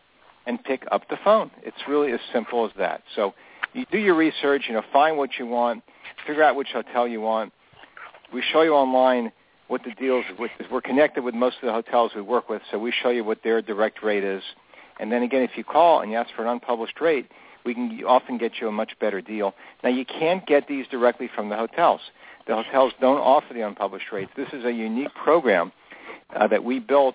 [0.46, 1.50] and pick up the phone.
[1.62, 3.02] It's really as simple as that.
[3.14, 3.34] So
[3.74, 5.82] you do your research, you know, find what you want,
[6.26, 7.52] figure out which hotel you want.
[8.32, 9.30] We show you online
[9.68, 10.50] what the deals with.
[10.70, 13.42] We're connected with most of the hotels we work with, so we show you what
[13.44, 14.42] their direct rate is.
[14.98, 17.30] And then again, if you call and you ask for an unpublished rate,
[17.64, 19.54] we can often get you a much better deal.
[19.84, 22.00] Now, you can't get these directly from the hotels.
[22.46, 24.30] The hotels don't offer the unpublished rates.
[24.36, 25.70] This is a unique program
[26.34, 27.14] uh, that we built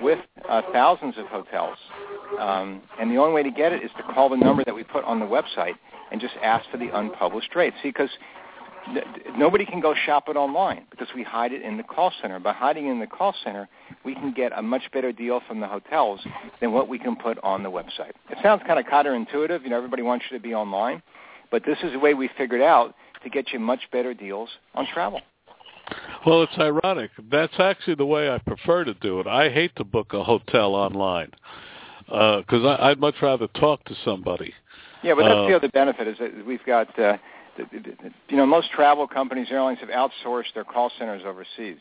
[0.00, 1.78] with uh, thousands of hotels.
[2.38, 4.82] Um, and the only way to get it is to call the number that we
[4.82, 5.74] put on the website
[6.10, 7.72] and just ask for the unpublished rate.
[7.82, 8.10] See, because
[9.36, 12.38] nobody can go shop it online because we hide it in the call center.
[12.38, 13.68] By hiding in the call center,
[14.04, 16.20] we can get a much better deal from the hotels
[16.60, 18.12] than what we can put on the website.
[18.30, 19.62] It sounds kind of counterintuitive.
[19.62, 21.02] You know, everybody wants you to be online.
[21.50, 24.86] But this is the way we figured out to get you much better deals on
[24.92, 25.20] travel.
[26.24, 27.10] Well, it's ironic.
[27.30, 29.26] That's actually the way I prefer to do it.
[29.26, 31.30] I hate to book a hotel online
[32.06, 34.54] because uh, I'd much rather talk to somebody.
[35.02, 37.16] Yeah, but that's Uh, the other benefit is that we've got, uh,
[37.58, 41.80] you know, most travel companies, airlines have outsourced their call centers overseas.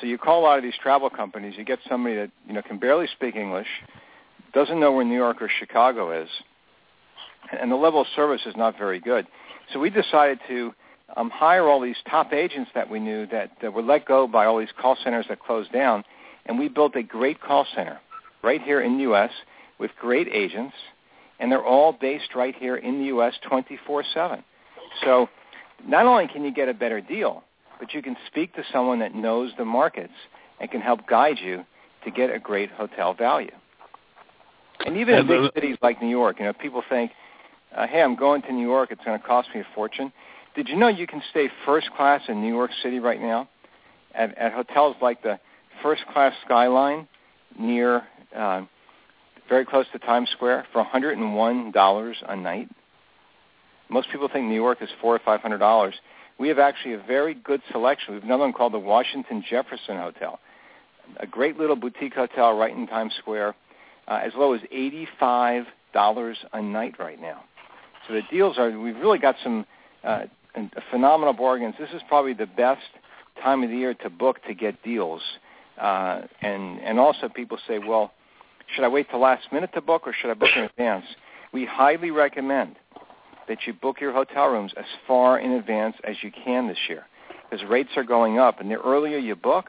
[0.00, 2.62] So you call a lot of these travel companies, you get somebody that you know
[2.62, 3.68] can barely speak English,
[4.52, 6.28] doesn't know where New York or Chicago is,
[7.60, 9.26] and the level of service is not very good.
[9.72, 10.74] So we decided to
[11.16, 14.46] um, hire all these top agents that we knew that, that were let go by
[14.46, 16.04] all these call centers that closed down,
[16.46, 18.00] and we built a great call center
[18.42, 19.30] right here in the U.S.
[19.78, 20.74] with great agents,
[21.38, 23.34] and they're all based right here in the U.S.
[23.48, 24.42] 24/7.
[25.02, 25.28] So
[25.86, 27.42] not only can you get a better deal,
[27.78, 30.12] but you can speak to someone that knows the markets
[30.60, 31.64] and can help guide you
[32.04, 33.50] to get a great hotel value.
[34.86, 37.12] And even in big cities like New York, you know, people think,
[37.74, 38.90] uh, "Hey, I'm going to New York.
[38.90, 40.12] It's going to cost me a fortune."
[40.54, 43.48] Did you know you can stay first class in New York City right now
[44.14, 45.38] at, at hotels like the
[45.82, 47.08] First Class Skyline
[47.58, 48.04] near,
[48.36, 48.62] uh,
[49.48, 52.68] very close to Times Square for $101 a night?
[53.88, 55.94] Most people think New York is four or five hundred dollars.
[56.38, 58.14] We have actually a very good selection.
[58.14, 60.40] We have another one called the Washington Jefferson Hotel,
[61.18, 63.54] a great little boutique hotel right in Times Square,
[64.08, 67.44] uh, as low as eighty-five dollars a night right now.
[68.08, 68.70] So the deals are.
[68.78, 69.64] We've really got some
[70.02, 70.24] uh,
[70.90, 71.74] phenomenal bargains.
[71.78, 72.82] This is probably the best
[73.42, 75.22] time of the year to book to get deals.
[75.80, 78.12] Uh, and and also people say, well,
[78.74, 81.04] should I wait till last minute to book or should I book in advance?
[81.52, 82.76] We highly recommend
[83.48, 87.06] that you book your hotel rooms as far in advance as you can this year
[87.54, 89.66] because rates are going up and the earlier you book,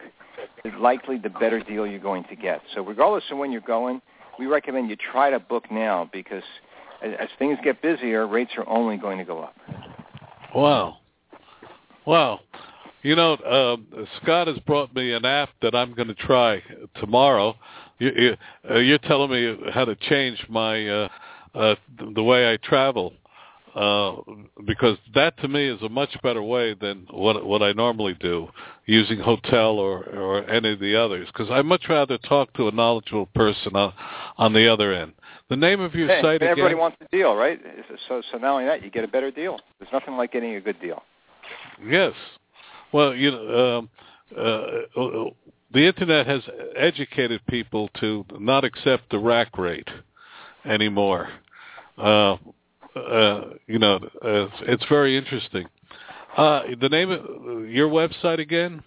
[0.64, 2.62] the likely the better deal you're going to get.
[2.74, 4.02] So regardless of when you're going,
[4.40, 6.44] we recommend you try to book now because
[7.04, 9.56] as, as things get busier, rates are only going to go up.
[10.54, 10.98] Wow.
[12.06, 12.40] Wow.
[13.04, 13.78] You know, uh,
[14.22, 16.64] Scott has brought me an app that I'm going to try
[16.96, 17.56] tomorrow.
[18.00, 18.38] You, you,
[18.70, 21.10] uh, you're telling me how to change my uh,
[21.54, 21.76] uh,
[22.16, 23.14] the way I travel
[23.76, 24.16] uh,
[24.66, 28.48] because that to me is a much better way than what what I normally do
[28.86, 32.72] using hotel or or any of the others because I much rather talk to a
[32.72, 33.94] knowledgeable person on,
[34.38, 35.14] on the other end.
[35.50, 36.78] The name of your hey, site everybody again?
[36.78, 37.60] wants a deal, right?
[38.08, 39.60] So so not only that, you get a better deal.
[39.80, 41.04] There's nothing like getting a good deal.
[41.86, 42.14] Yes.
[42.94, 43.90] Well, you know, um,
[44.32, 45.30] uh,
[45.74, 46.42] the internet has
[46.78, 49.90] educated people to not accept the rack rate
[50.64, 51.28] anymore.
[51.98, 52.38] Uh,
[52.96, 55.68] uh, you know, uh, it's very interesting.
[56.38, 58.84] Uh, the name of your website again?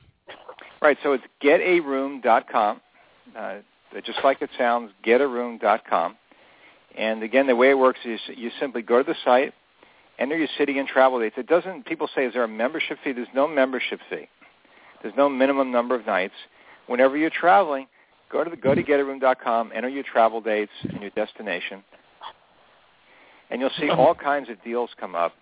[0.81, 0.99] Right.
[1.03, 2.81] So it's getaroom.com.
[3.37, 3.55] Uh,
[4.05, 6.17] just like it sounds, getaroom.com.
[6.97, 9.55] And again, the way it works is you simply go to the site,
[10.19, 11.37] enter your city and travel dates.
[11.39, 11.87] It doesn't.
[11.87, 14.29] People say, "Is there a membership fee?" There's no membership fee.
[15.03, 16.35] There's no minimum number of nights.
[16.87, 17.87] Whenever you're traveling,
[18.31, 21.85] go to the go to getaroom.com, enter your travel dates and your destination,
[23.51, 25.35] and you'll see all kinds of deals come up.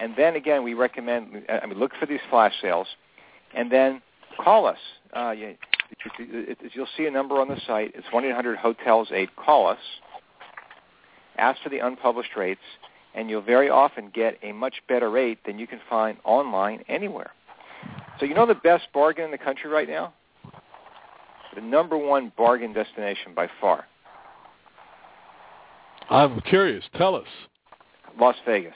[0.00, 1.44] And then again, we recommend.
[1.48, 2.86] I mean, look for these flash sales,
[3.54, 4.02] and then
[4.42, 4.78] call us.
[5.14, 5.56] Uh, you,
[6.72, 7.92] you'll see a number on the site.
[7.94, 9.30] It's one eight hundred hotels eight.
[9.36, 9.78] Call us.
[11.36, 12.60] Ask for the unpublished rates
[13.14, 17.30] and you'll very often get a much better rate than you can find online anywhere.
[18.18, 20.12] So you know the best bargain in the country right now?
[21.54, 23.86] The number one bargain destination by far.
[26.12, 26.84] I'm curious.
[26.96, 27.26] Tell us.
[28.20, 28.74] Las Vegas.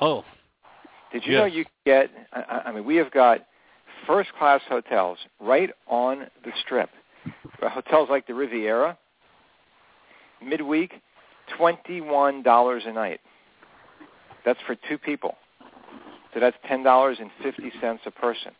[0.00, 0.24] Oh.
[1.12, 1.38] Did you yes.
[1.40, 3.46] know you get, I, I mean, we have got
[4.08, 6.90] first class hotels right on the strip.
[7.60, 8.98] Hotels like the Riviera,
[10.44, 10.94] midweek,
[11.56, 13.20] twenty-one dollars a night.
[14.44, 15.36] That's for two people.
[16.34, 18.52] So that's ten dollars and fifty cents a person.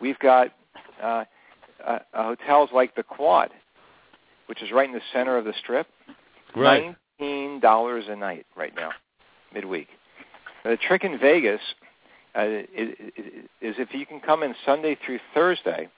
[0.00, 0.48] We've got
[1.02, 1.24] uh,
[1.84, 3.50] uh, hotels like the Quad,
[4.46, 5.86] which is right in the center of the Strip.
[6.54, 6.96] Right.
[7.20, 8.90] Nineteen dollars a night right now,
[9.52, 9.88] midweek.
[10.64, 11.60] The trick in Vegas
[12.36, 12.94] uh, is,
[13.60, 15.88] is if you can come in Sunday through Thursday,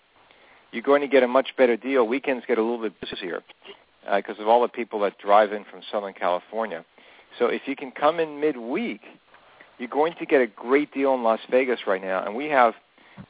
[0.73, 2.07] you're going to get a much better deal.
[2.07, 3.43] Weekends get a little bit busier
[4.15, 6.85] because uh, of all the people that drive in from Southern California.
[7.39, 9.01] So if you can come in midweek,
[9.79, 12.25] you're going to get a great deal in Las Vegas right now.
[12.25, 12.75] And we have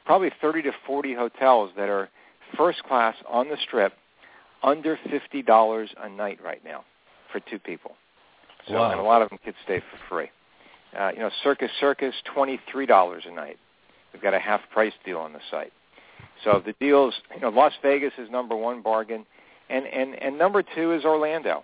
[0.05, 2.09] probably 30 to 40 hotels that are
[2.57, 3.93] first class on the strip,
[4.63, 4.97] under
[5.33, 6.83] $50 a night right now
[7.31, 7.91] for two people.
[8.67, 8.91] So, wow.
[8.91, 10.29] And a lot of them could stay for free.
[10.97, 13.57] Uh, you know, Circus Circus, $23 a night.
[14.13, 15.71] We've got a half price deal on the site.
[16.43, 19.25] So the deals, you know, Las Vegas is number one bargain.
[19.69, 21.63] And, and, and number two is Orlando.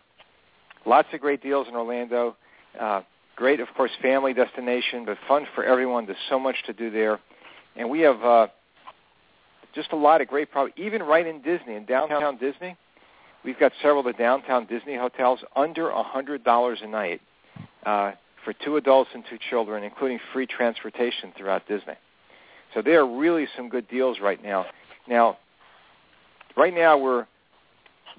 [0.86, 2.38] Lots of great deals in Orlando.
[2.80, 3.02] Uh,
[3.36, 6.06] great, of course, family destination, but fun for everyone.
[6.06, 7.20] There's so much to do there.
[7.76, 8.48] And we have uh,
[9.76, 12.78] just a lot of great property, even right in Disney, in downtown Disney.
[13.44, 17.22] We've got several of the downtown Disney hotels under a $100 a night
[17.86, 18.12] uh,
[18.44, 21.94] for two adults and two children, including free transportation throughout Disney.
[22.74, 24.66] So there are really some good deals right now.
[25.08, 25.38] Now,
[26.56, 27.28] right now we're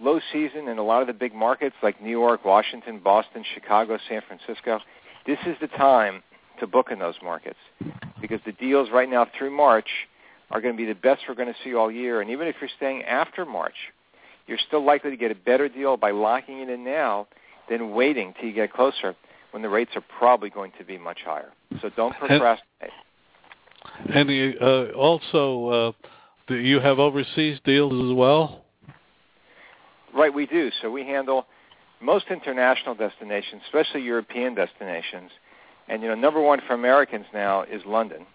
[0.01, 3.99] low season in a lot of the big markets like New York, Washington, Boston, Chicago,
[4.09, 4.81] San Francisco.
[5.27, 6.23] This is the time
[6.61, 7.59] to book in those markets
[8.21, 9.89] because the deals right now through March
[10.51, 12.21] are going to be the best we're going to see all year.
[12.21, 13.75] And even if you're staying after March,
[14.49, 17.29] you're still likely to get a better deal by locking it in now
[17.69, 19.15] than waiting till you get closer
[19.51, 21.53] when the rates are probably going to be much higher.
[21.81, 22.93] So don't procrastinate.
[24.13, 25.93] And, and uh, also, uh,
[26.47, 28.65] do you have overseas deals as well?
[30.15, 30.71] Right, we do.
[30.83, 31.47] So we handle
[32.01, 35.31] most international destinations, especially European destinations.
[35.89, 38.27] And you know, number one for Americans now is London.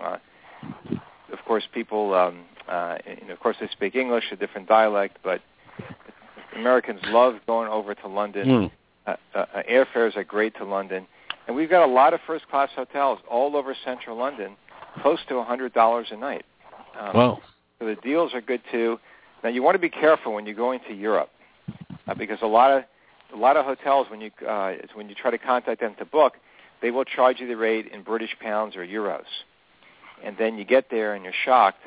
[0.00, 0.18] Uh,
[1.32, 5.18] of course, people, um, uh, you know, of course, they speak English, a different dialect,
[5.22, 5.40] but
[6.56, 8.46] Americans love going over to London.
[8.46, 8.70] Mm.
[9.06, 11.06] Uh, uh, airfares are great to London,
[11.46, 14.54] and we've got a lot of first-class hotels all over central London,
[15.00, 16.44] close to a hundred dollars a night.
[16.98, 17.42] Um, wow!
[17.78, 18.98] So the deals are good too.
[19.42, 21.30] Now you want to be careful when you're going to Europe,
[22.06, 22.84] uh, because a lot of
[23.32, 26.34] a lot of hotels when you uh, when you try to contact them to book,
[26.82, 29.24] they will charge you the rate in British pounds or euros,
[30.22, 31.80] and then you get there and you're shocked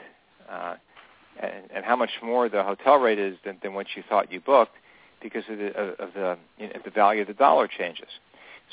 [0.52, 0.76] uh,
[1.42, 4.40] and, and how much more the hotel rate is than, than what you thought you
[4.40, 4.76] booked
[5.22, 8.08] because of the of the you know, the value of the dollar changes.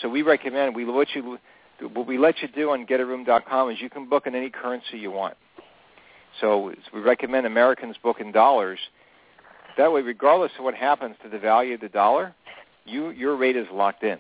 [0.00, 1.38] So we recommend we what you
[1.80, 5.10] what we let you do on getaroom.com is you can book in any currency you
[5.10, 5.36] want.
[6.40, 8.78] So we recommend Americans book in dollars.
[9.76, 12.34] That way, regardless of what happens to the value of the dollar,
[12.84, 14.18] you your rate is locked in,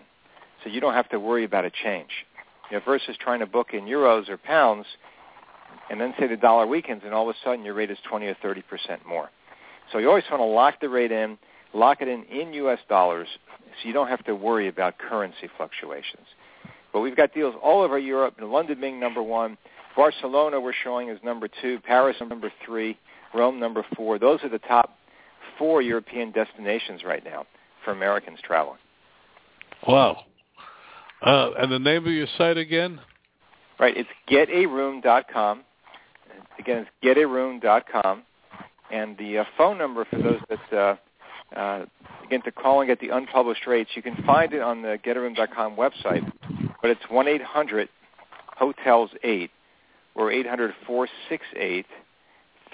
[0.62, 2.10] so you don't have to worry about a change.
[2.70, 4.86] You know, versus trying to book in euros or pounds,
[5.90, 8.26] and then say the dollar weakens, and all of a sudden your rate is 20
[8.26, 9.30] or 30 percent more.
[9.92, 11.38] So you always want to lock the rate in,
[11.72, 12.78] lock it in in U.S.
[12.88, 13.28] dollars,
[13.80, 16.26] so you don't have to worry about currency fluctuations.
[16.92, 19.58] But we've got deals all over Europe, and London being number one,
[19.96, 22.98] Barcelona we're showing as number two, Paris number three,
[23.34, 24.18] Rome number four.
[24.18, 24.96] Those are the top
[25.58, 27.46] four European destinations right now
[27.84, 28.78] for Americans traveling.
[29.86, 30.24] Wow.
[31.20, 33.00] Uh, and the name of your site again?
[33.78, 35.64] Right, it's getaroom.com.
[36.58, 38.22] Again, it's getaroom.com.
[38.90, 40.96] And the uh, phone number for those that, uh,
[41.58, 41.84] uh,
[42.24, 45.76] again, to call and get the unpublished rates, you can find it on the getaroom.com
[45.76, 46.24] website,
[46.80, 49.50] but it's 1-800-HOTELS-8
[50.14, 50.32] or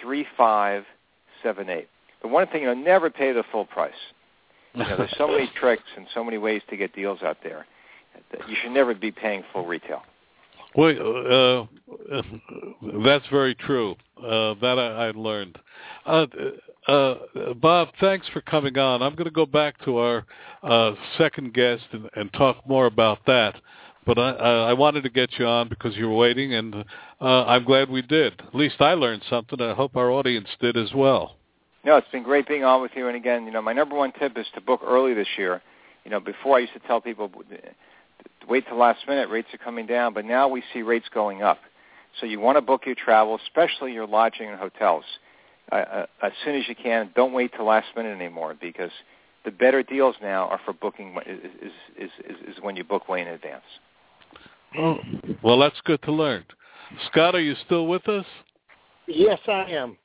[0.05, 0.85] 800-468-3578.
[2.23, 3.93] But one thing, you know, never pay the full price.
[4.75, 7.67] You know, there's so many tricks and so many ways to get deals out there.
[8.49, 10.03] You should never be paying full retail.
[10.77, 11.69] Well,
[12.11, 12.23] uh,
[13.05, 13.97] that's very true.
[14.19, 15.59] Uh, that I, I learned.
[16.07, 16.27] Uh,
[16.89, 17.15] uh,
[17.57, 19.03] Bob, thanks for coming on.
[19.03, 20.27] I'm going to go back to our
[20.63, 23.55] uh, second guest and, and talk more about that.
[24.07, 26.75] But I, I wanted to get you on because you were waiting, and
[27.21, 28.35] uh, I'm glad we did.
[28.41, 29.61] At least I learned something.
[29.61, 31.37] I hope our audience did as well.
[31.85, 33.09] No, it's been great being on with you.
[33.09, 35.63] And again, you know, my number one tip is to book early this year.
[36.05, 37.31] You know, before I used to tell people
[38.49, 41.59] wait till last minute, rates are coming down, but now we see rates going up.
[42.21, 45.05] So you want to book your travel, especially your lodging and hotels,
[45.73, 47.11] uh, uh, as soon as you can.
[47.17, 48.93] Don't wait till last minute anymore because
[49.45, 53.21] the better deals now are for booking is is is, is when you book way
[53.21, 53.65] in advance.
[54.79, 54.99] Oh,
[55.43, 56.45] well, that's good to learn.
[57.11, 58.27] Scott, are you still with us?
[59.07, 59.97] Yes, I am.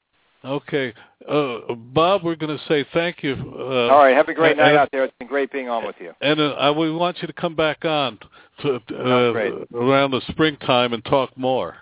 [0.44, 0.94] Okay,
[1.30, 3.34] uh, Bob, we're going to say thank you.
[3.34, 5.04] Uh, All right, have a great night out there.
[5.04, 6.14] It's been great being on with you.
[6.22, 8.18] And uh, we want you to come back on
[8.62, 11.76] to, uh, around the springtime and talk more.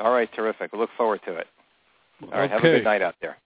[0.00, 0.72] All right, terrific.
[0.72, 1.46] Look forward to it.
[2.22, 2.54] All right, okay.
[2.54, 3.36] have a good night out there.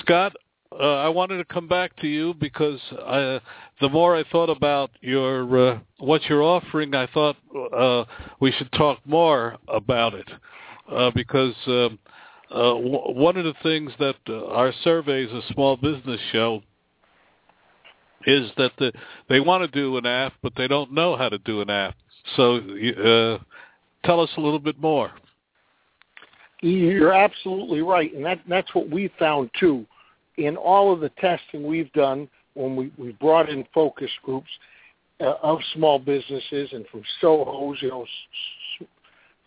[0.00, 0.34] Scott,
[0.72, 3.40] uh, I wanted to come back to you because I,
[3.80, 7.36] the more I thought about your uh, what you're offering, I thought
[7.76, 8.04] uh,
[8.40, 10.28] we should talk more about it
[10.90, 11.98] uh, because um,
[12.50, 16.62] uh, w- one of the things that uh, our surveys, a small business show,
[18.26, 18.92] is that the,
[19.28, 21.94] they want to do an app, but they don't know how to do an app.
[22.36, 23.38] So uh,
[24.04, 25.12] tell us a little bit more.
[26.60, 29.86] You're absolutely right, and that, that's what we found too.
[30.38, 34.48] In all of the testing we've done, when we, we brought in focus groups
[35.20, 38.06] uh, of small businesses and from SOHO's, you know,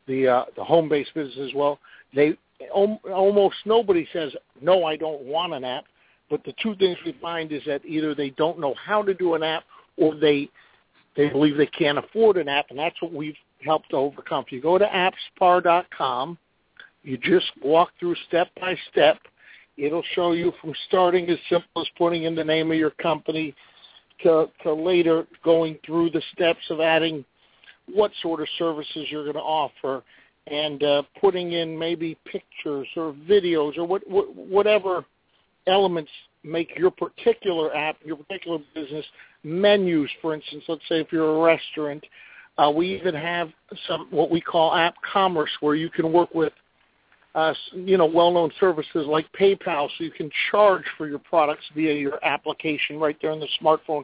[0.08, 1.80] the uh, the home-based business as well,
[2.16, 2.38] they
[2.72, 5.86] almost nobody says no, I don't want an app.
[6.30, 9.34] But the two things we find is that either they don't know how to do
[9.34, 9.64] an app,
[9.98, 10.50] or they
[11.16, 14.44] they believe they can't afford an app, and that's what we've helped overcome.
[14.46, 14.86] If you go to
[15.42, 16.38] appsbar.com,
[17.04, 19.18] you just walk through step by step.
[19.78, 23.56] It'll show you from starting as simple as putting in the name of your company
[24.24, 27.24] to, to later going through the steps of adding
[27.94, 30.04] what sort of services you're going to offer
[30.50, 35.06] and uh, putting in maybe pictures or videos or what, what, whatever
[35.68, 36.12] elements
[36.44, 39.06] make your particular app, your particular business
[39.44, 40.64] menus, for instance.
[40.68, 42.04] Let's say if you're a restaurant,
[42.58, 43.50] uh, we even have
[43.88, 46.54] some what we call app commerce, where you can work with,
[47.36, 51.94] uh, you know, well-known services like PayPal, so you can charge for your products via
[51.94, 54.04] your application right there on the smartphone,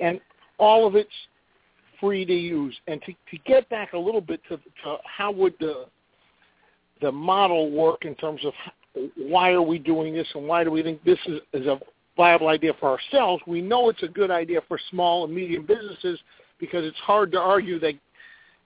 [0.00, 0.20] and
[0.58, 1.10] all of it's
[2.02, 2.76] free to use.
[2.88, 5.86] And to, to get back a little bit to, to how would the
[7.00, 8.52] the model work in terms of
[9.16, 11.80] why are we doing this and why do we think this is, is a
[12.16, 13.42] viable idea for ourselves?
[13.46, 16.20] We know it's a good idea for small and medium businesses
[16.60, 17.94] because it's hard to argue that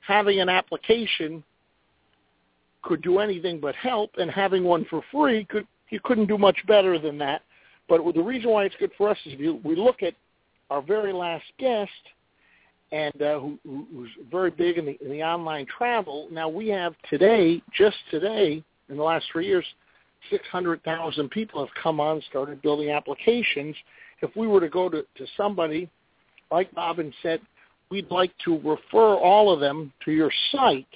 [0.07, 1.43] having an application
[2.83, 6.59] could do anything but help, and having one for free could you couldn't do much
[6.67, 7.43] better than that.
[7.89, 10.15] But the reason why it's good for us is if you, we look at
[10.71, 11.91] our very last guest,
[12.93, 16.29] and uh, who, who's very big in the, in the online travel.
[16.31, 19.65] Now we have today, just today, in the last three years,
[20.31, 23.77] 600,000 people have come on, started building applications.
[24.23, 25.89] If we were to go to, to somebody,
[26.51, 27.41] like Bob and said,
[27.91, 30.87] we'd like to refer all of them to your site,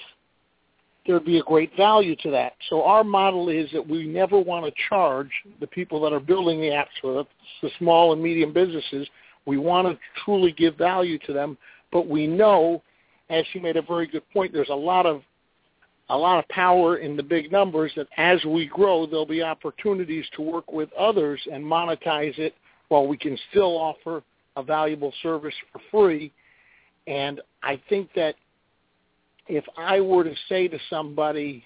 [1.07, 2.53] there would be a great value to that.
[2.69, 5.31] So our model is that we never want to charge
[5.61, 7.27] the people that are building the apps for
[7.63, 9.09] the small and medium businesses.
[9.47, 11.57] We want to truly give value to them,
[11.93, 12.83] but we know,
[13.29, 15.23] as you made a very good point, there's a lot of
[16.09, 20.25] a lot of power in the big numbers that as we grow, there'll be opportunities
[20.35, 22.55] to work with others and monetize it
[22.89, 24.23] while we can still offer
[24.57, 26.33] a valuable service for free.
[27.07, 28.35] And I think that
[29.47, 31.65] if I were to say to somebody,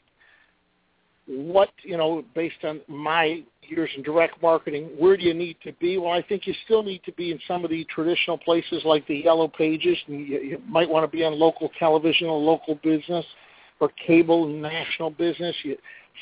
[1.27, 5.73] what you know based on my years in direct marketing where do you need to
[5.75, 5.97] be?
[5.97, 9.07] Well i think you still need to be in some of the traditional places like
[9.07, 12.75] the yellow pages and you, you might want to be on local television or local
[12.83, 13.25] business
[13.81, 15.55] or cable national business.
[15.63, 15.77] You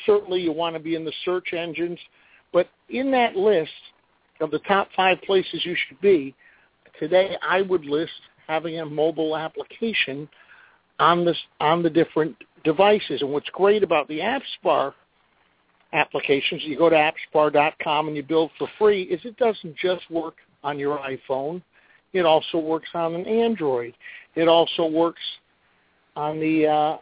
[0.06, 1.98] certainly you want to be in the search engines.
[2.52, 3.70] But in that list
[4.40, 6.34] of the top five places you should be
[6.98, 8.12] today i would list
[8.46, 10.28] having a mobile application
[10.98, 14.92] on this on the different devices and what's great about the AppsBar
[15.92, 20.36] applications, you go to appsbar.com and you build for free, is it doesn't just work
[20.64, 21.62] on your iPhone.
[22.12, 23.94] It also works on an Android.
[24.34, 25.20] It also works
[26.16, 26.96] on the uh,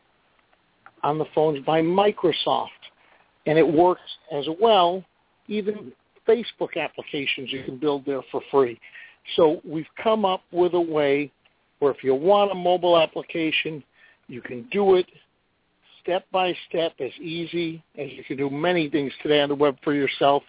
[1.02, 2.68] on the phones by Microsoft,
[3.46, 4.00] and it works
[4.32, 5.04] as well.
[5.48, 5.92] Even
[6.28, 8.78] Facebook applications you can build there for free.
[9.36, 11.32] So we've come up with a way
[11.80, 13.82] where if you want a mobile application,
[14.28, 15.06] you can do it
[16.10, 19.76] step by step, as easy as you can do many things today on the web
[19.84, 20.42] for yourself,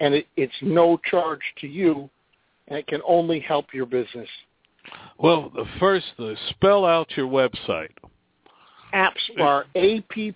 [0.00, 2.10] and it, it's no charge to you,
[2.66, 4.28] and it can only help your business.
[5.18, 7.92] Well, first, uh, spell out your website.
[8.92, 10.26] AppsBar, A-P-P-S-B-A-R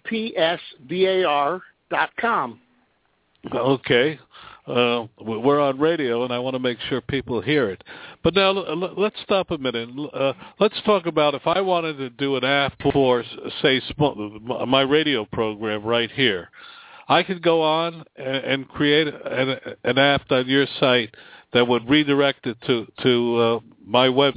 [1.91, 2.61] dot com.
[3.53, 4.19] Okay.
[4.69, 7.83] Uh, we're on radio, and I want to make sure people hear it.
[8.23, 9.89] But now let's stop a minute.
[10.13, 13.25] Uh, let's talk about if I wanted to do an app for,
[13.63, 13.81] say,
[14.67, 16.51] my radio program right here.
[17.09, 21.15] I could go on and create an, an app on your site
[21.55, 24.35] that would redirect it to to uh, my web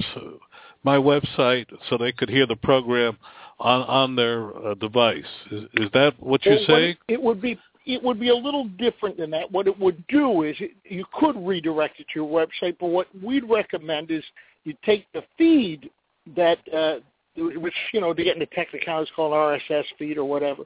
[0.82, 3.18] my website so they could hear the program
[3.60, 5.24] on on their uh, device.
[5.50, 6.96] Is, is that what you're well, saying?
[7.08, 9.50] It would be it would be a little different than that.
[9.50, 13.08] What it would do is it, you could redirect it to your website, but what
[13.22, 14.22] we'd recommend is
[14.64, 15.90] you take the feed
[16.36, 16.96] that, uh,
[17.36, 20.64] which you know, to get into technicalities called RSS feed or whatever,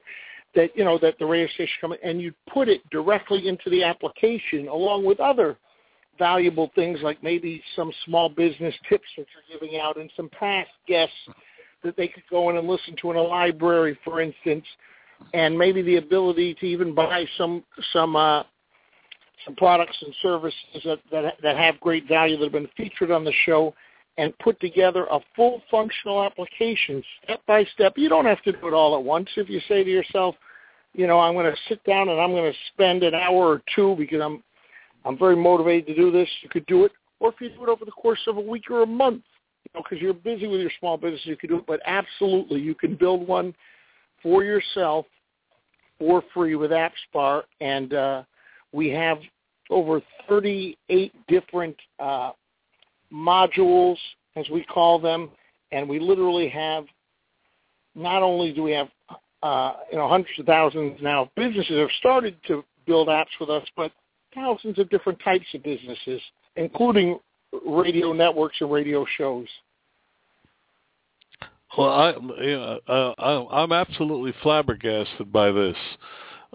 [0.55, 3.83] that you know that the radio station coming, and you put it directly into the
[3.83, 5.57] application along with other
[6.19, 10.71] valuable things like maybe some small business tips that you're giving out and some past
[10.89, 11.15] guests
[11.85, 14.65] that they could go in and listen to in a library, for instance
[15.35, 18.43] and maybe the ability to even buy some some uh,
[19.45, 23.25] some products and services that, that that have great value that have been featured on
[23.25, 23.75] the show,
[24.19, 27.95] and put together a full functional application step by step.
[27.97, 29.29] You don't have to do it all at once.
[29.37, 30.35] If you say to yourself,
[30.95, 33.63] you know, I'm going to sit down and I'm going to spend an hour or
[33.75, 34.43] two because I'm
[35.05, 36.29] I'm very motivated to do this.
[36.43, 38.71] You could do it, or if you do it over the course of a week
[38.71, 39.23] or a month,
[39.65, 41.67] you know, because you're busy with your small business, you could do it.
[41.67, 43.55] But absolutely, you can build one
[44.27, 45.07] for yourself
[46.01, 48.23] for free with AppsBar, and uh,
[48.73, 49.19] we have
[49.71, 52.33] over 38 different uh,
[53.13, 53.97] modules,
[54.35, 55.31] as we call them,
[55.71, 56.87] and we literally have.
[57.95, 58.89] Not only do we have
[59.45, 63.49] uh, you know hundreds of thousands now of businesses have started to build apps with
[63.49, 63.93] us, but
[64.35, 66.21] thousands of different types of businesses,
[66.57, 67.21] including
[67.65, 69.47] radio networks and radio shows.
[71.77, 75.77] Well, I, you know, uh, I'm absolutely flabbergasted by this.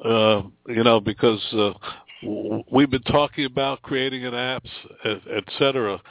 [0.03, 1.73] Uh, you know, because uh,
[2.71, 4.69] we've been talking about creating an apps,
[5.05, 6.01] et cetera,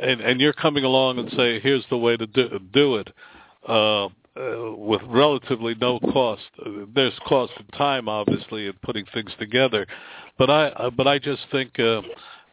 [0.00, 3.08] and, and you're coming along and say, here's the way to do, do it.
[3.66, 6.42] Uh, uh, with relatively no cost.
[6.94, 9.86] There's cost and time, obviously, in putting things together,
[10.38, 12.00] but I but I just think uh,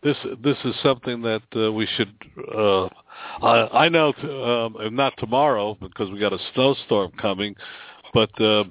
[0.07, 2.13] this this is something that uh, we should.
[2.55, 2.87] Uh,
[3.41, 7.55] I, I know, t- um, not tomorrow because we got a snowstorm coming,
[8.13, 8.63] but uh,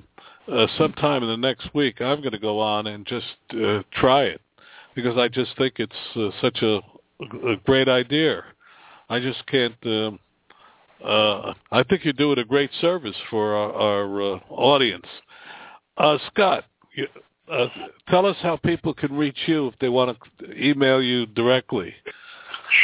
[0.51, 4.25] uh, sometime in the next week, I'm going to go on and just uh, try
[4.25, 4.41] it
[4.95, 6.81] because I just think it's uh, such a,
[7.21, 8.43] a great idea.
[9.11, 9.75] I just can't.
[9.85, 10.19] Um,
[11.05, 15.05] uh, I think you're doing a great service for our, our uh, audience.
[15.99, 16.65] Uh, Scott,
[16.95, 17.07] you,
[17.51, 17.69] uh,
[18.09, 21.95] tell us how people can reach you if they want to email you directly.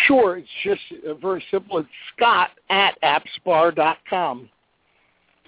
[0.06, 0.38] Sure.
[0.38, 1.78] It's just uh, very simple.
[1.78, 4.48] It's scott at appsbar.com.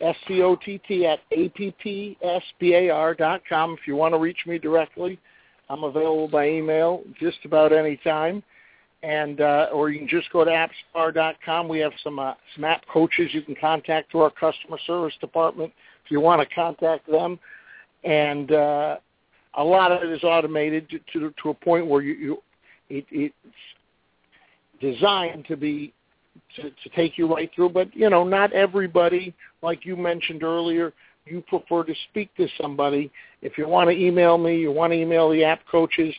[0.01, 3.77] S-C-O-T-T at A-P-P-S-B-A-R dot com.
[3.81, 5.21] If you want to reach me directly,
[5.71, 8.43] I'm available by email just about any time.
[9.05, 11.69] And, uh, or you can just go to appsbar.com.
[11.69, 15.73] We have some, uh, some app coaches you can contact through our customer service department
[16.05, 17.39] if you want to contact them
[18.05, 18.96] and uh,
[19.57, 22.42] a lot of it is automated to, to, to a point where you, you
[22.90, 23.34] it, it's
[24.80, 25.92] designed to be
[26.57, 27.70] to, to take you right through.
[27.70, 30.92] But you know, not everybody, like you mentioned earlier,
[31.24, 33.11] you prefer to speak to somebody.
[33.42, 36.14] If you want to email me, you want to email the app coaches.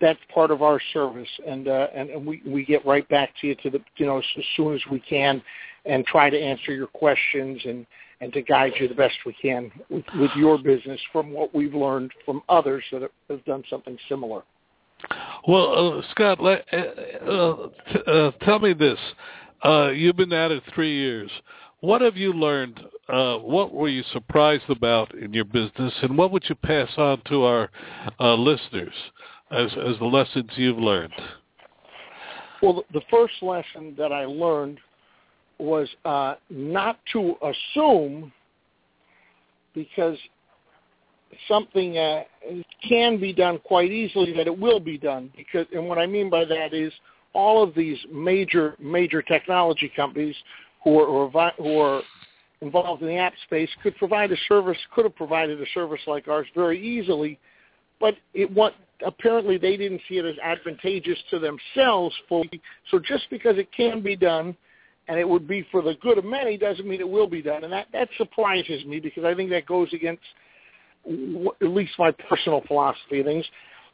[0.00, 3.46] That's part of our service, and uh, and, and we we get right back to
[3.46, 4.24] you to the you know as
[4.56, 5.42] soon as we can,
[5.86, 7.86] and try to answer your questions and
[8.20, 11.74] and to guide you the best we can with, with your business from what we've
[11.74, 14.42] learned from others that have done something similar.
[15.46, 18.98] Well, uh, Scott, let, uh, uh, t- uh, tell me this.
[19.62, 21.30] Uh, you've been at it three years.
[21.80, 22.80] What have you learned?
[23.08, 27.20] Uh, what were you surprised about in your business, and what would you pass on
[27.28, 27.70] to our
[28.20, 28.94] listeners
[29.50, 31.12] as, as the lessons you've learned?
[32.62, 34.78] Well, the first lesson that I learned
[35.58, 35.88] was
[36.50, 38.32] not to assume
[39.74, 40.18] because
[41.48, 42.22] something uh,
[42.86, 46.30] can be done quite easily that it will be done because and what I mean
[46.30, 46.92] by that is
[47.32, 50.36] all of these major major technology companies
[50.84, 52.02] who are, who are, who are
[52.60, 56.28] involved in the app space could provide a service could have provided a service like
[56.28, 57.36] ours very easily
[58.00, 58.74] but it what
[59.04, 62.60] apparently they didn't see it as advantageous to themselves fully.
[62.90, 64.56] So just because it can be done
[65.08, 67.64] and it would be for the good of many doesn't mean it will be done
[67.64, 70.22] and that that surprises me because I think that goes against
[71.06, 73.44] at least my personal philosophy of things.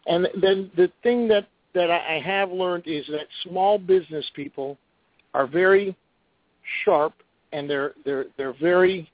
[0.07, 4.77] And then the thing that that I have learned is that small business people
[5.35, 5.97] are very
[6.85, 7.15] sharp
[7.53, 9.11] and they're they're they're very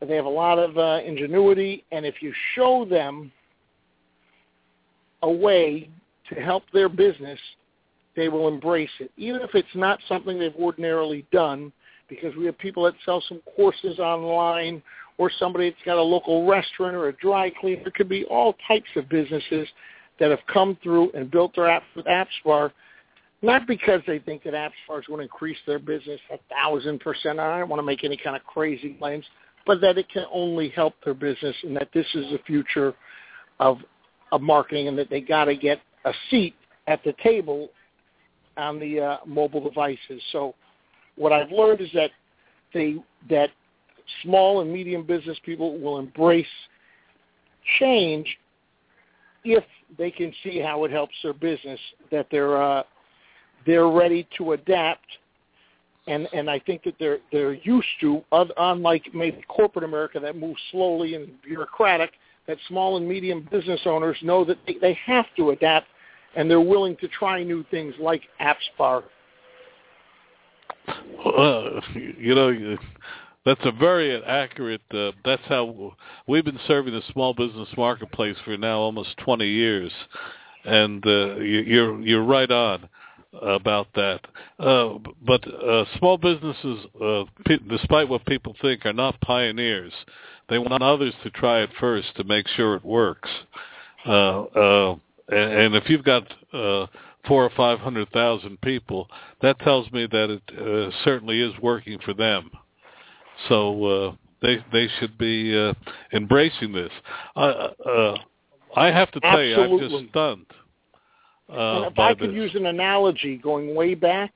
[0.00, 3.32] they have a lot of uh, ingenuity and if you show them
[5.22, 5.90] a way
[6.28, 7.38] to help their business
[8.18, 11.72] they will embrace it even if it's not something they've ordinarily done
[12.08, 14.82] because we have people that sell some courses online
[15.18, 17.82] or somebody that's got a local restaurant or a dry cleaner.
[17.86, 19.68] It could be all types of businesses
[20.18, 22.72] that have come through and built their app with AppsBar,
[23.42, 27.38] not because they think that AppsBar is going to increase their business a thousand percent.
[27.38, 29.24] I don't want to make any kind of crazy claims,
[29.66, 32.94] but that it can only help their business and that this is the future
[33.60, 33.78] of
[34.30, 36.54] of marketing and that they got to get a seat
[36.86, 37.70] at the table
[38.58, 40.20] on the uh, mobile devices.
[40.32, 40.54] So
[41.16, 42.10] what I've learned is that
[42.74, 42.96] they
[43.30, 43.50] that
[44.22, 46.46] small and medium business people will embrace
[47.78, 48.38] change
[49.44, 49.64] if
[49.96, 51.80] they can see how it helps their business,
[52.10, 52.82] that they're uh,
[53.66, 55.06] they're ready to adapt,
[56.06, 60.60] and and I think that they're they're used to, unlike maybe corporate America that moves
[60.70, 62.12] slowly and bureaucratic,
[62.46, 65.86] that small and medium business owners know that they, they have to adapt,
[66.36, 69.02] and they're willing to try new things like AppsBar.
[71.24, 72.76] Uh, you know,
[73.44, 74.82] that's a very accurate.
[74.92, 75.94] Uh, that's how
[76.26, 79.92] we've been serving the small business marketplace for now almost 20 years,
[80.64, 82.88] and uh, you're you're right on
[83.42, 84.20] about that.
[84.58, 87.24] Uh, but uh, small businesses, uh,
[87.68, 89.92] despite what people think, are not pioneers.
[90.48, 93.28] They want others to try it first to make sure it works.
[95.28, 96.86] And, and if you've got uh,
[97.26, 99.08] four or five hundred thousand people,
[99.42, 102.50] that tells me that it uh, certainly is working for them.
[103.48, 104.12] So uh,
[104.42, 105.74] they they should be uh,
[106.12, 106.90] embracing this.
[107.36, 108.16] Uh, uh,
[108.76, 109.76] I have to tell Absolutely.
[109.78, 110.46] you, I'm just stunned.
[111.50, 112.36] Uh, and if I could this.
[112.36, 114.34] use an analogy going way back,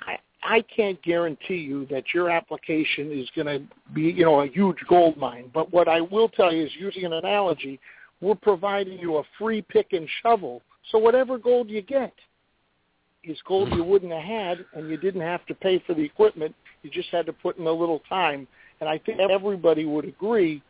[0.00, 3.62] I, I can't guarantee you that your application is going to
[3.92, 5.50] be, you know, a huge gold mine.
[5.52, 7.78] But what I will tell you is, using an analogy,
[8.20, 10.62] we're providing you a free pick and shovel.
[10.90, 12.12] So whatever gold you get
[13.24, 16.54] is gold you wouldn't have had, and you didn't have to pay for the equipment.
[16.82, 18.46] You just had to put in a little time.
[18.80, 20.62] And I think everybody would agree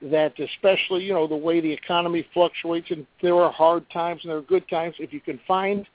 [0.00, 4.30] that especially, you know, the way the economy fluctuates and there are hard times and
[4.30, 5.86] there are good times, if you can find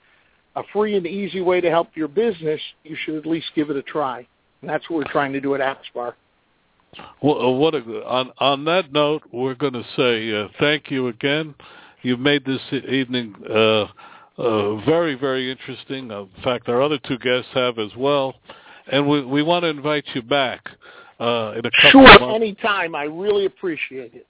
[0.55, 3.75] a free and easy way to help your business, you should at least give it
[3.75, 4.25] a try.
[4.61, 6.13] And that's what we're trying to do at AppsBar.
[7.21, 11.07] Well, uh, what a, on on that note, we're going to say uh, thank you
[11.07, 11.55] again.
[12.01, 13.87] You've made this evening uh,
[14.37, 16.11] uh, very, very interesting.
[16.11, 18.35] In fact, our other two guests have as well
[18.91, 20.69] and we we want to invite you back
[21.19, 22.35] uh, in a couple sure, of months.
[22.35, 22.95] anytime.
[22.95, 24.27] I really appreciate it.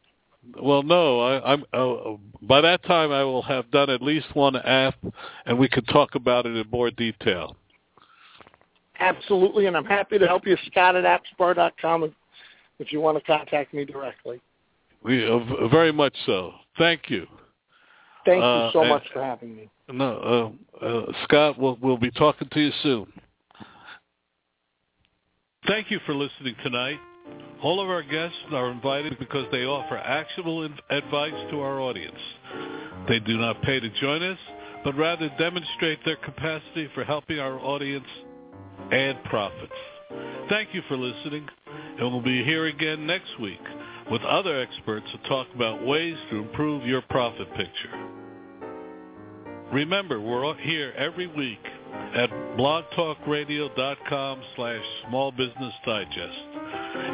[0.62, 1.66] Well, no, I, I'm.
[1.74, 4.96] Uh, by that time, I will have done at least one app,
[5.46, 7.56] and we could talk about it in more detail.
[9.00, 12.16] Absolutely, and I'm happy to help you, Scott at appsbar.com,
[12.80, 14.42] if, if you want to contact me directly.
[15.04, 16.54] We uh, very much so.
[16.78, 17.28] Thank you.
[18.26, 19.70] Thank you Uh, so and- much for having me.
[19.90, 23.14] No, uh, uh, Scott, we'll, we'll be talking to you soon.
[25.66, 27.00] Thank you for listening tonight.
[27.64, 32.20] All of our guests are invited because they offer actionable advice to our audience.
[33.08, 34.38] They do not pay to join us,
[34.84, 38.06] but rather demonstrate their capacity for helping our audience
[38.92, 39.72] add profits.
[40.50, 41.48] Thank you for listening,
[42.00, 43.60] and we'll be here again next week
[44.10, 48.10] with other experts to talk about ways to improve your profit picture.
[49.74, 51.60] Remember, we're here every week
[52.16, 56.38] at blogtalkradio.com slash small business digest.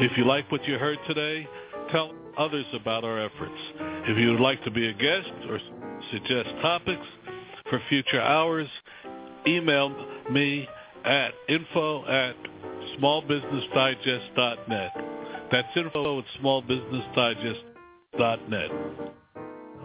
[0.01, 1.47] If you like what you heard today,
[1.91, 3.59] tell others about our efforts.
[4.07, 5.59] If you would like to be a guest or
[6.11, 7.07] suggest topics
[7.69, 8.67] for future hours,
[9.47, 9.89] email
[10.31, 10.67] me
[11.03, 12.35] at info at
[12.99, 14.91] smallbusinessdigest.net.
[15.51, 18.71] That's info at smallbusinessdigest.net.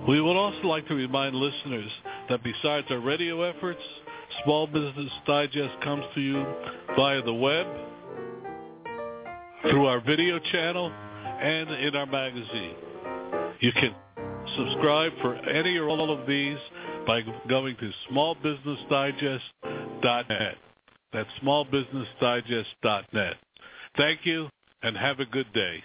[0.09, 1.91] We would also like to remind listeners
[2.29, 3.81] that besides our radio efforts,
[4.45, 6.45] Small Business Digest comes to you
[6.97, 7.67] via the web,
[9.63, 12.75] through our video channel, and in our magazine.
[13.61, 13.95] You can
[14.57, 16.57] subscribe for any or all of these
[17.07, 20.57] by going to smallbusinessdigest.net.
[21.13, 23.35] That's smallbusinessdigest.net.
[23.97, 24.49] Thank you
[24.83, 25.83] and have a good day.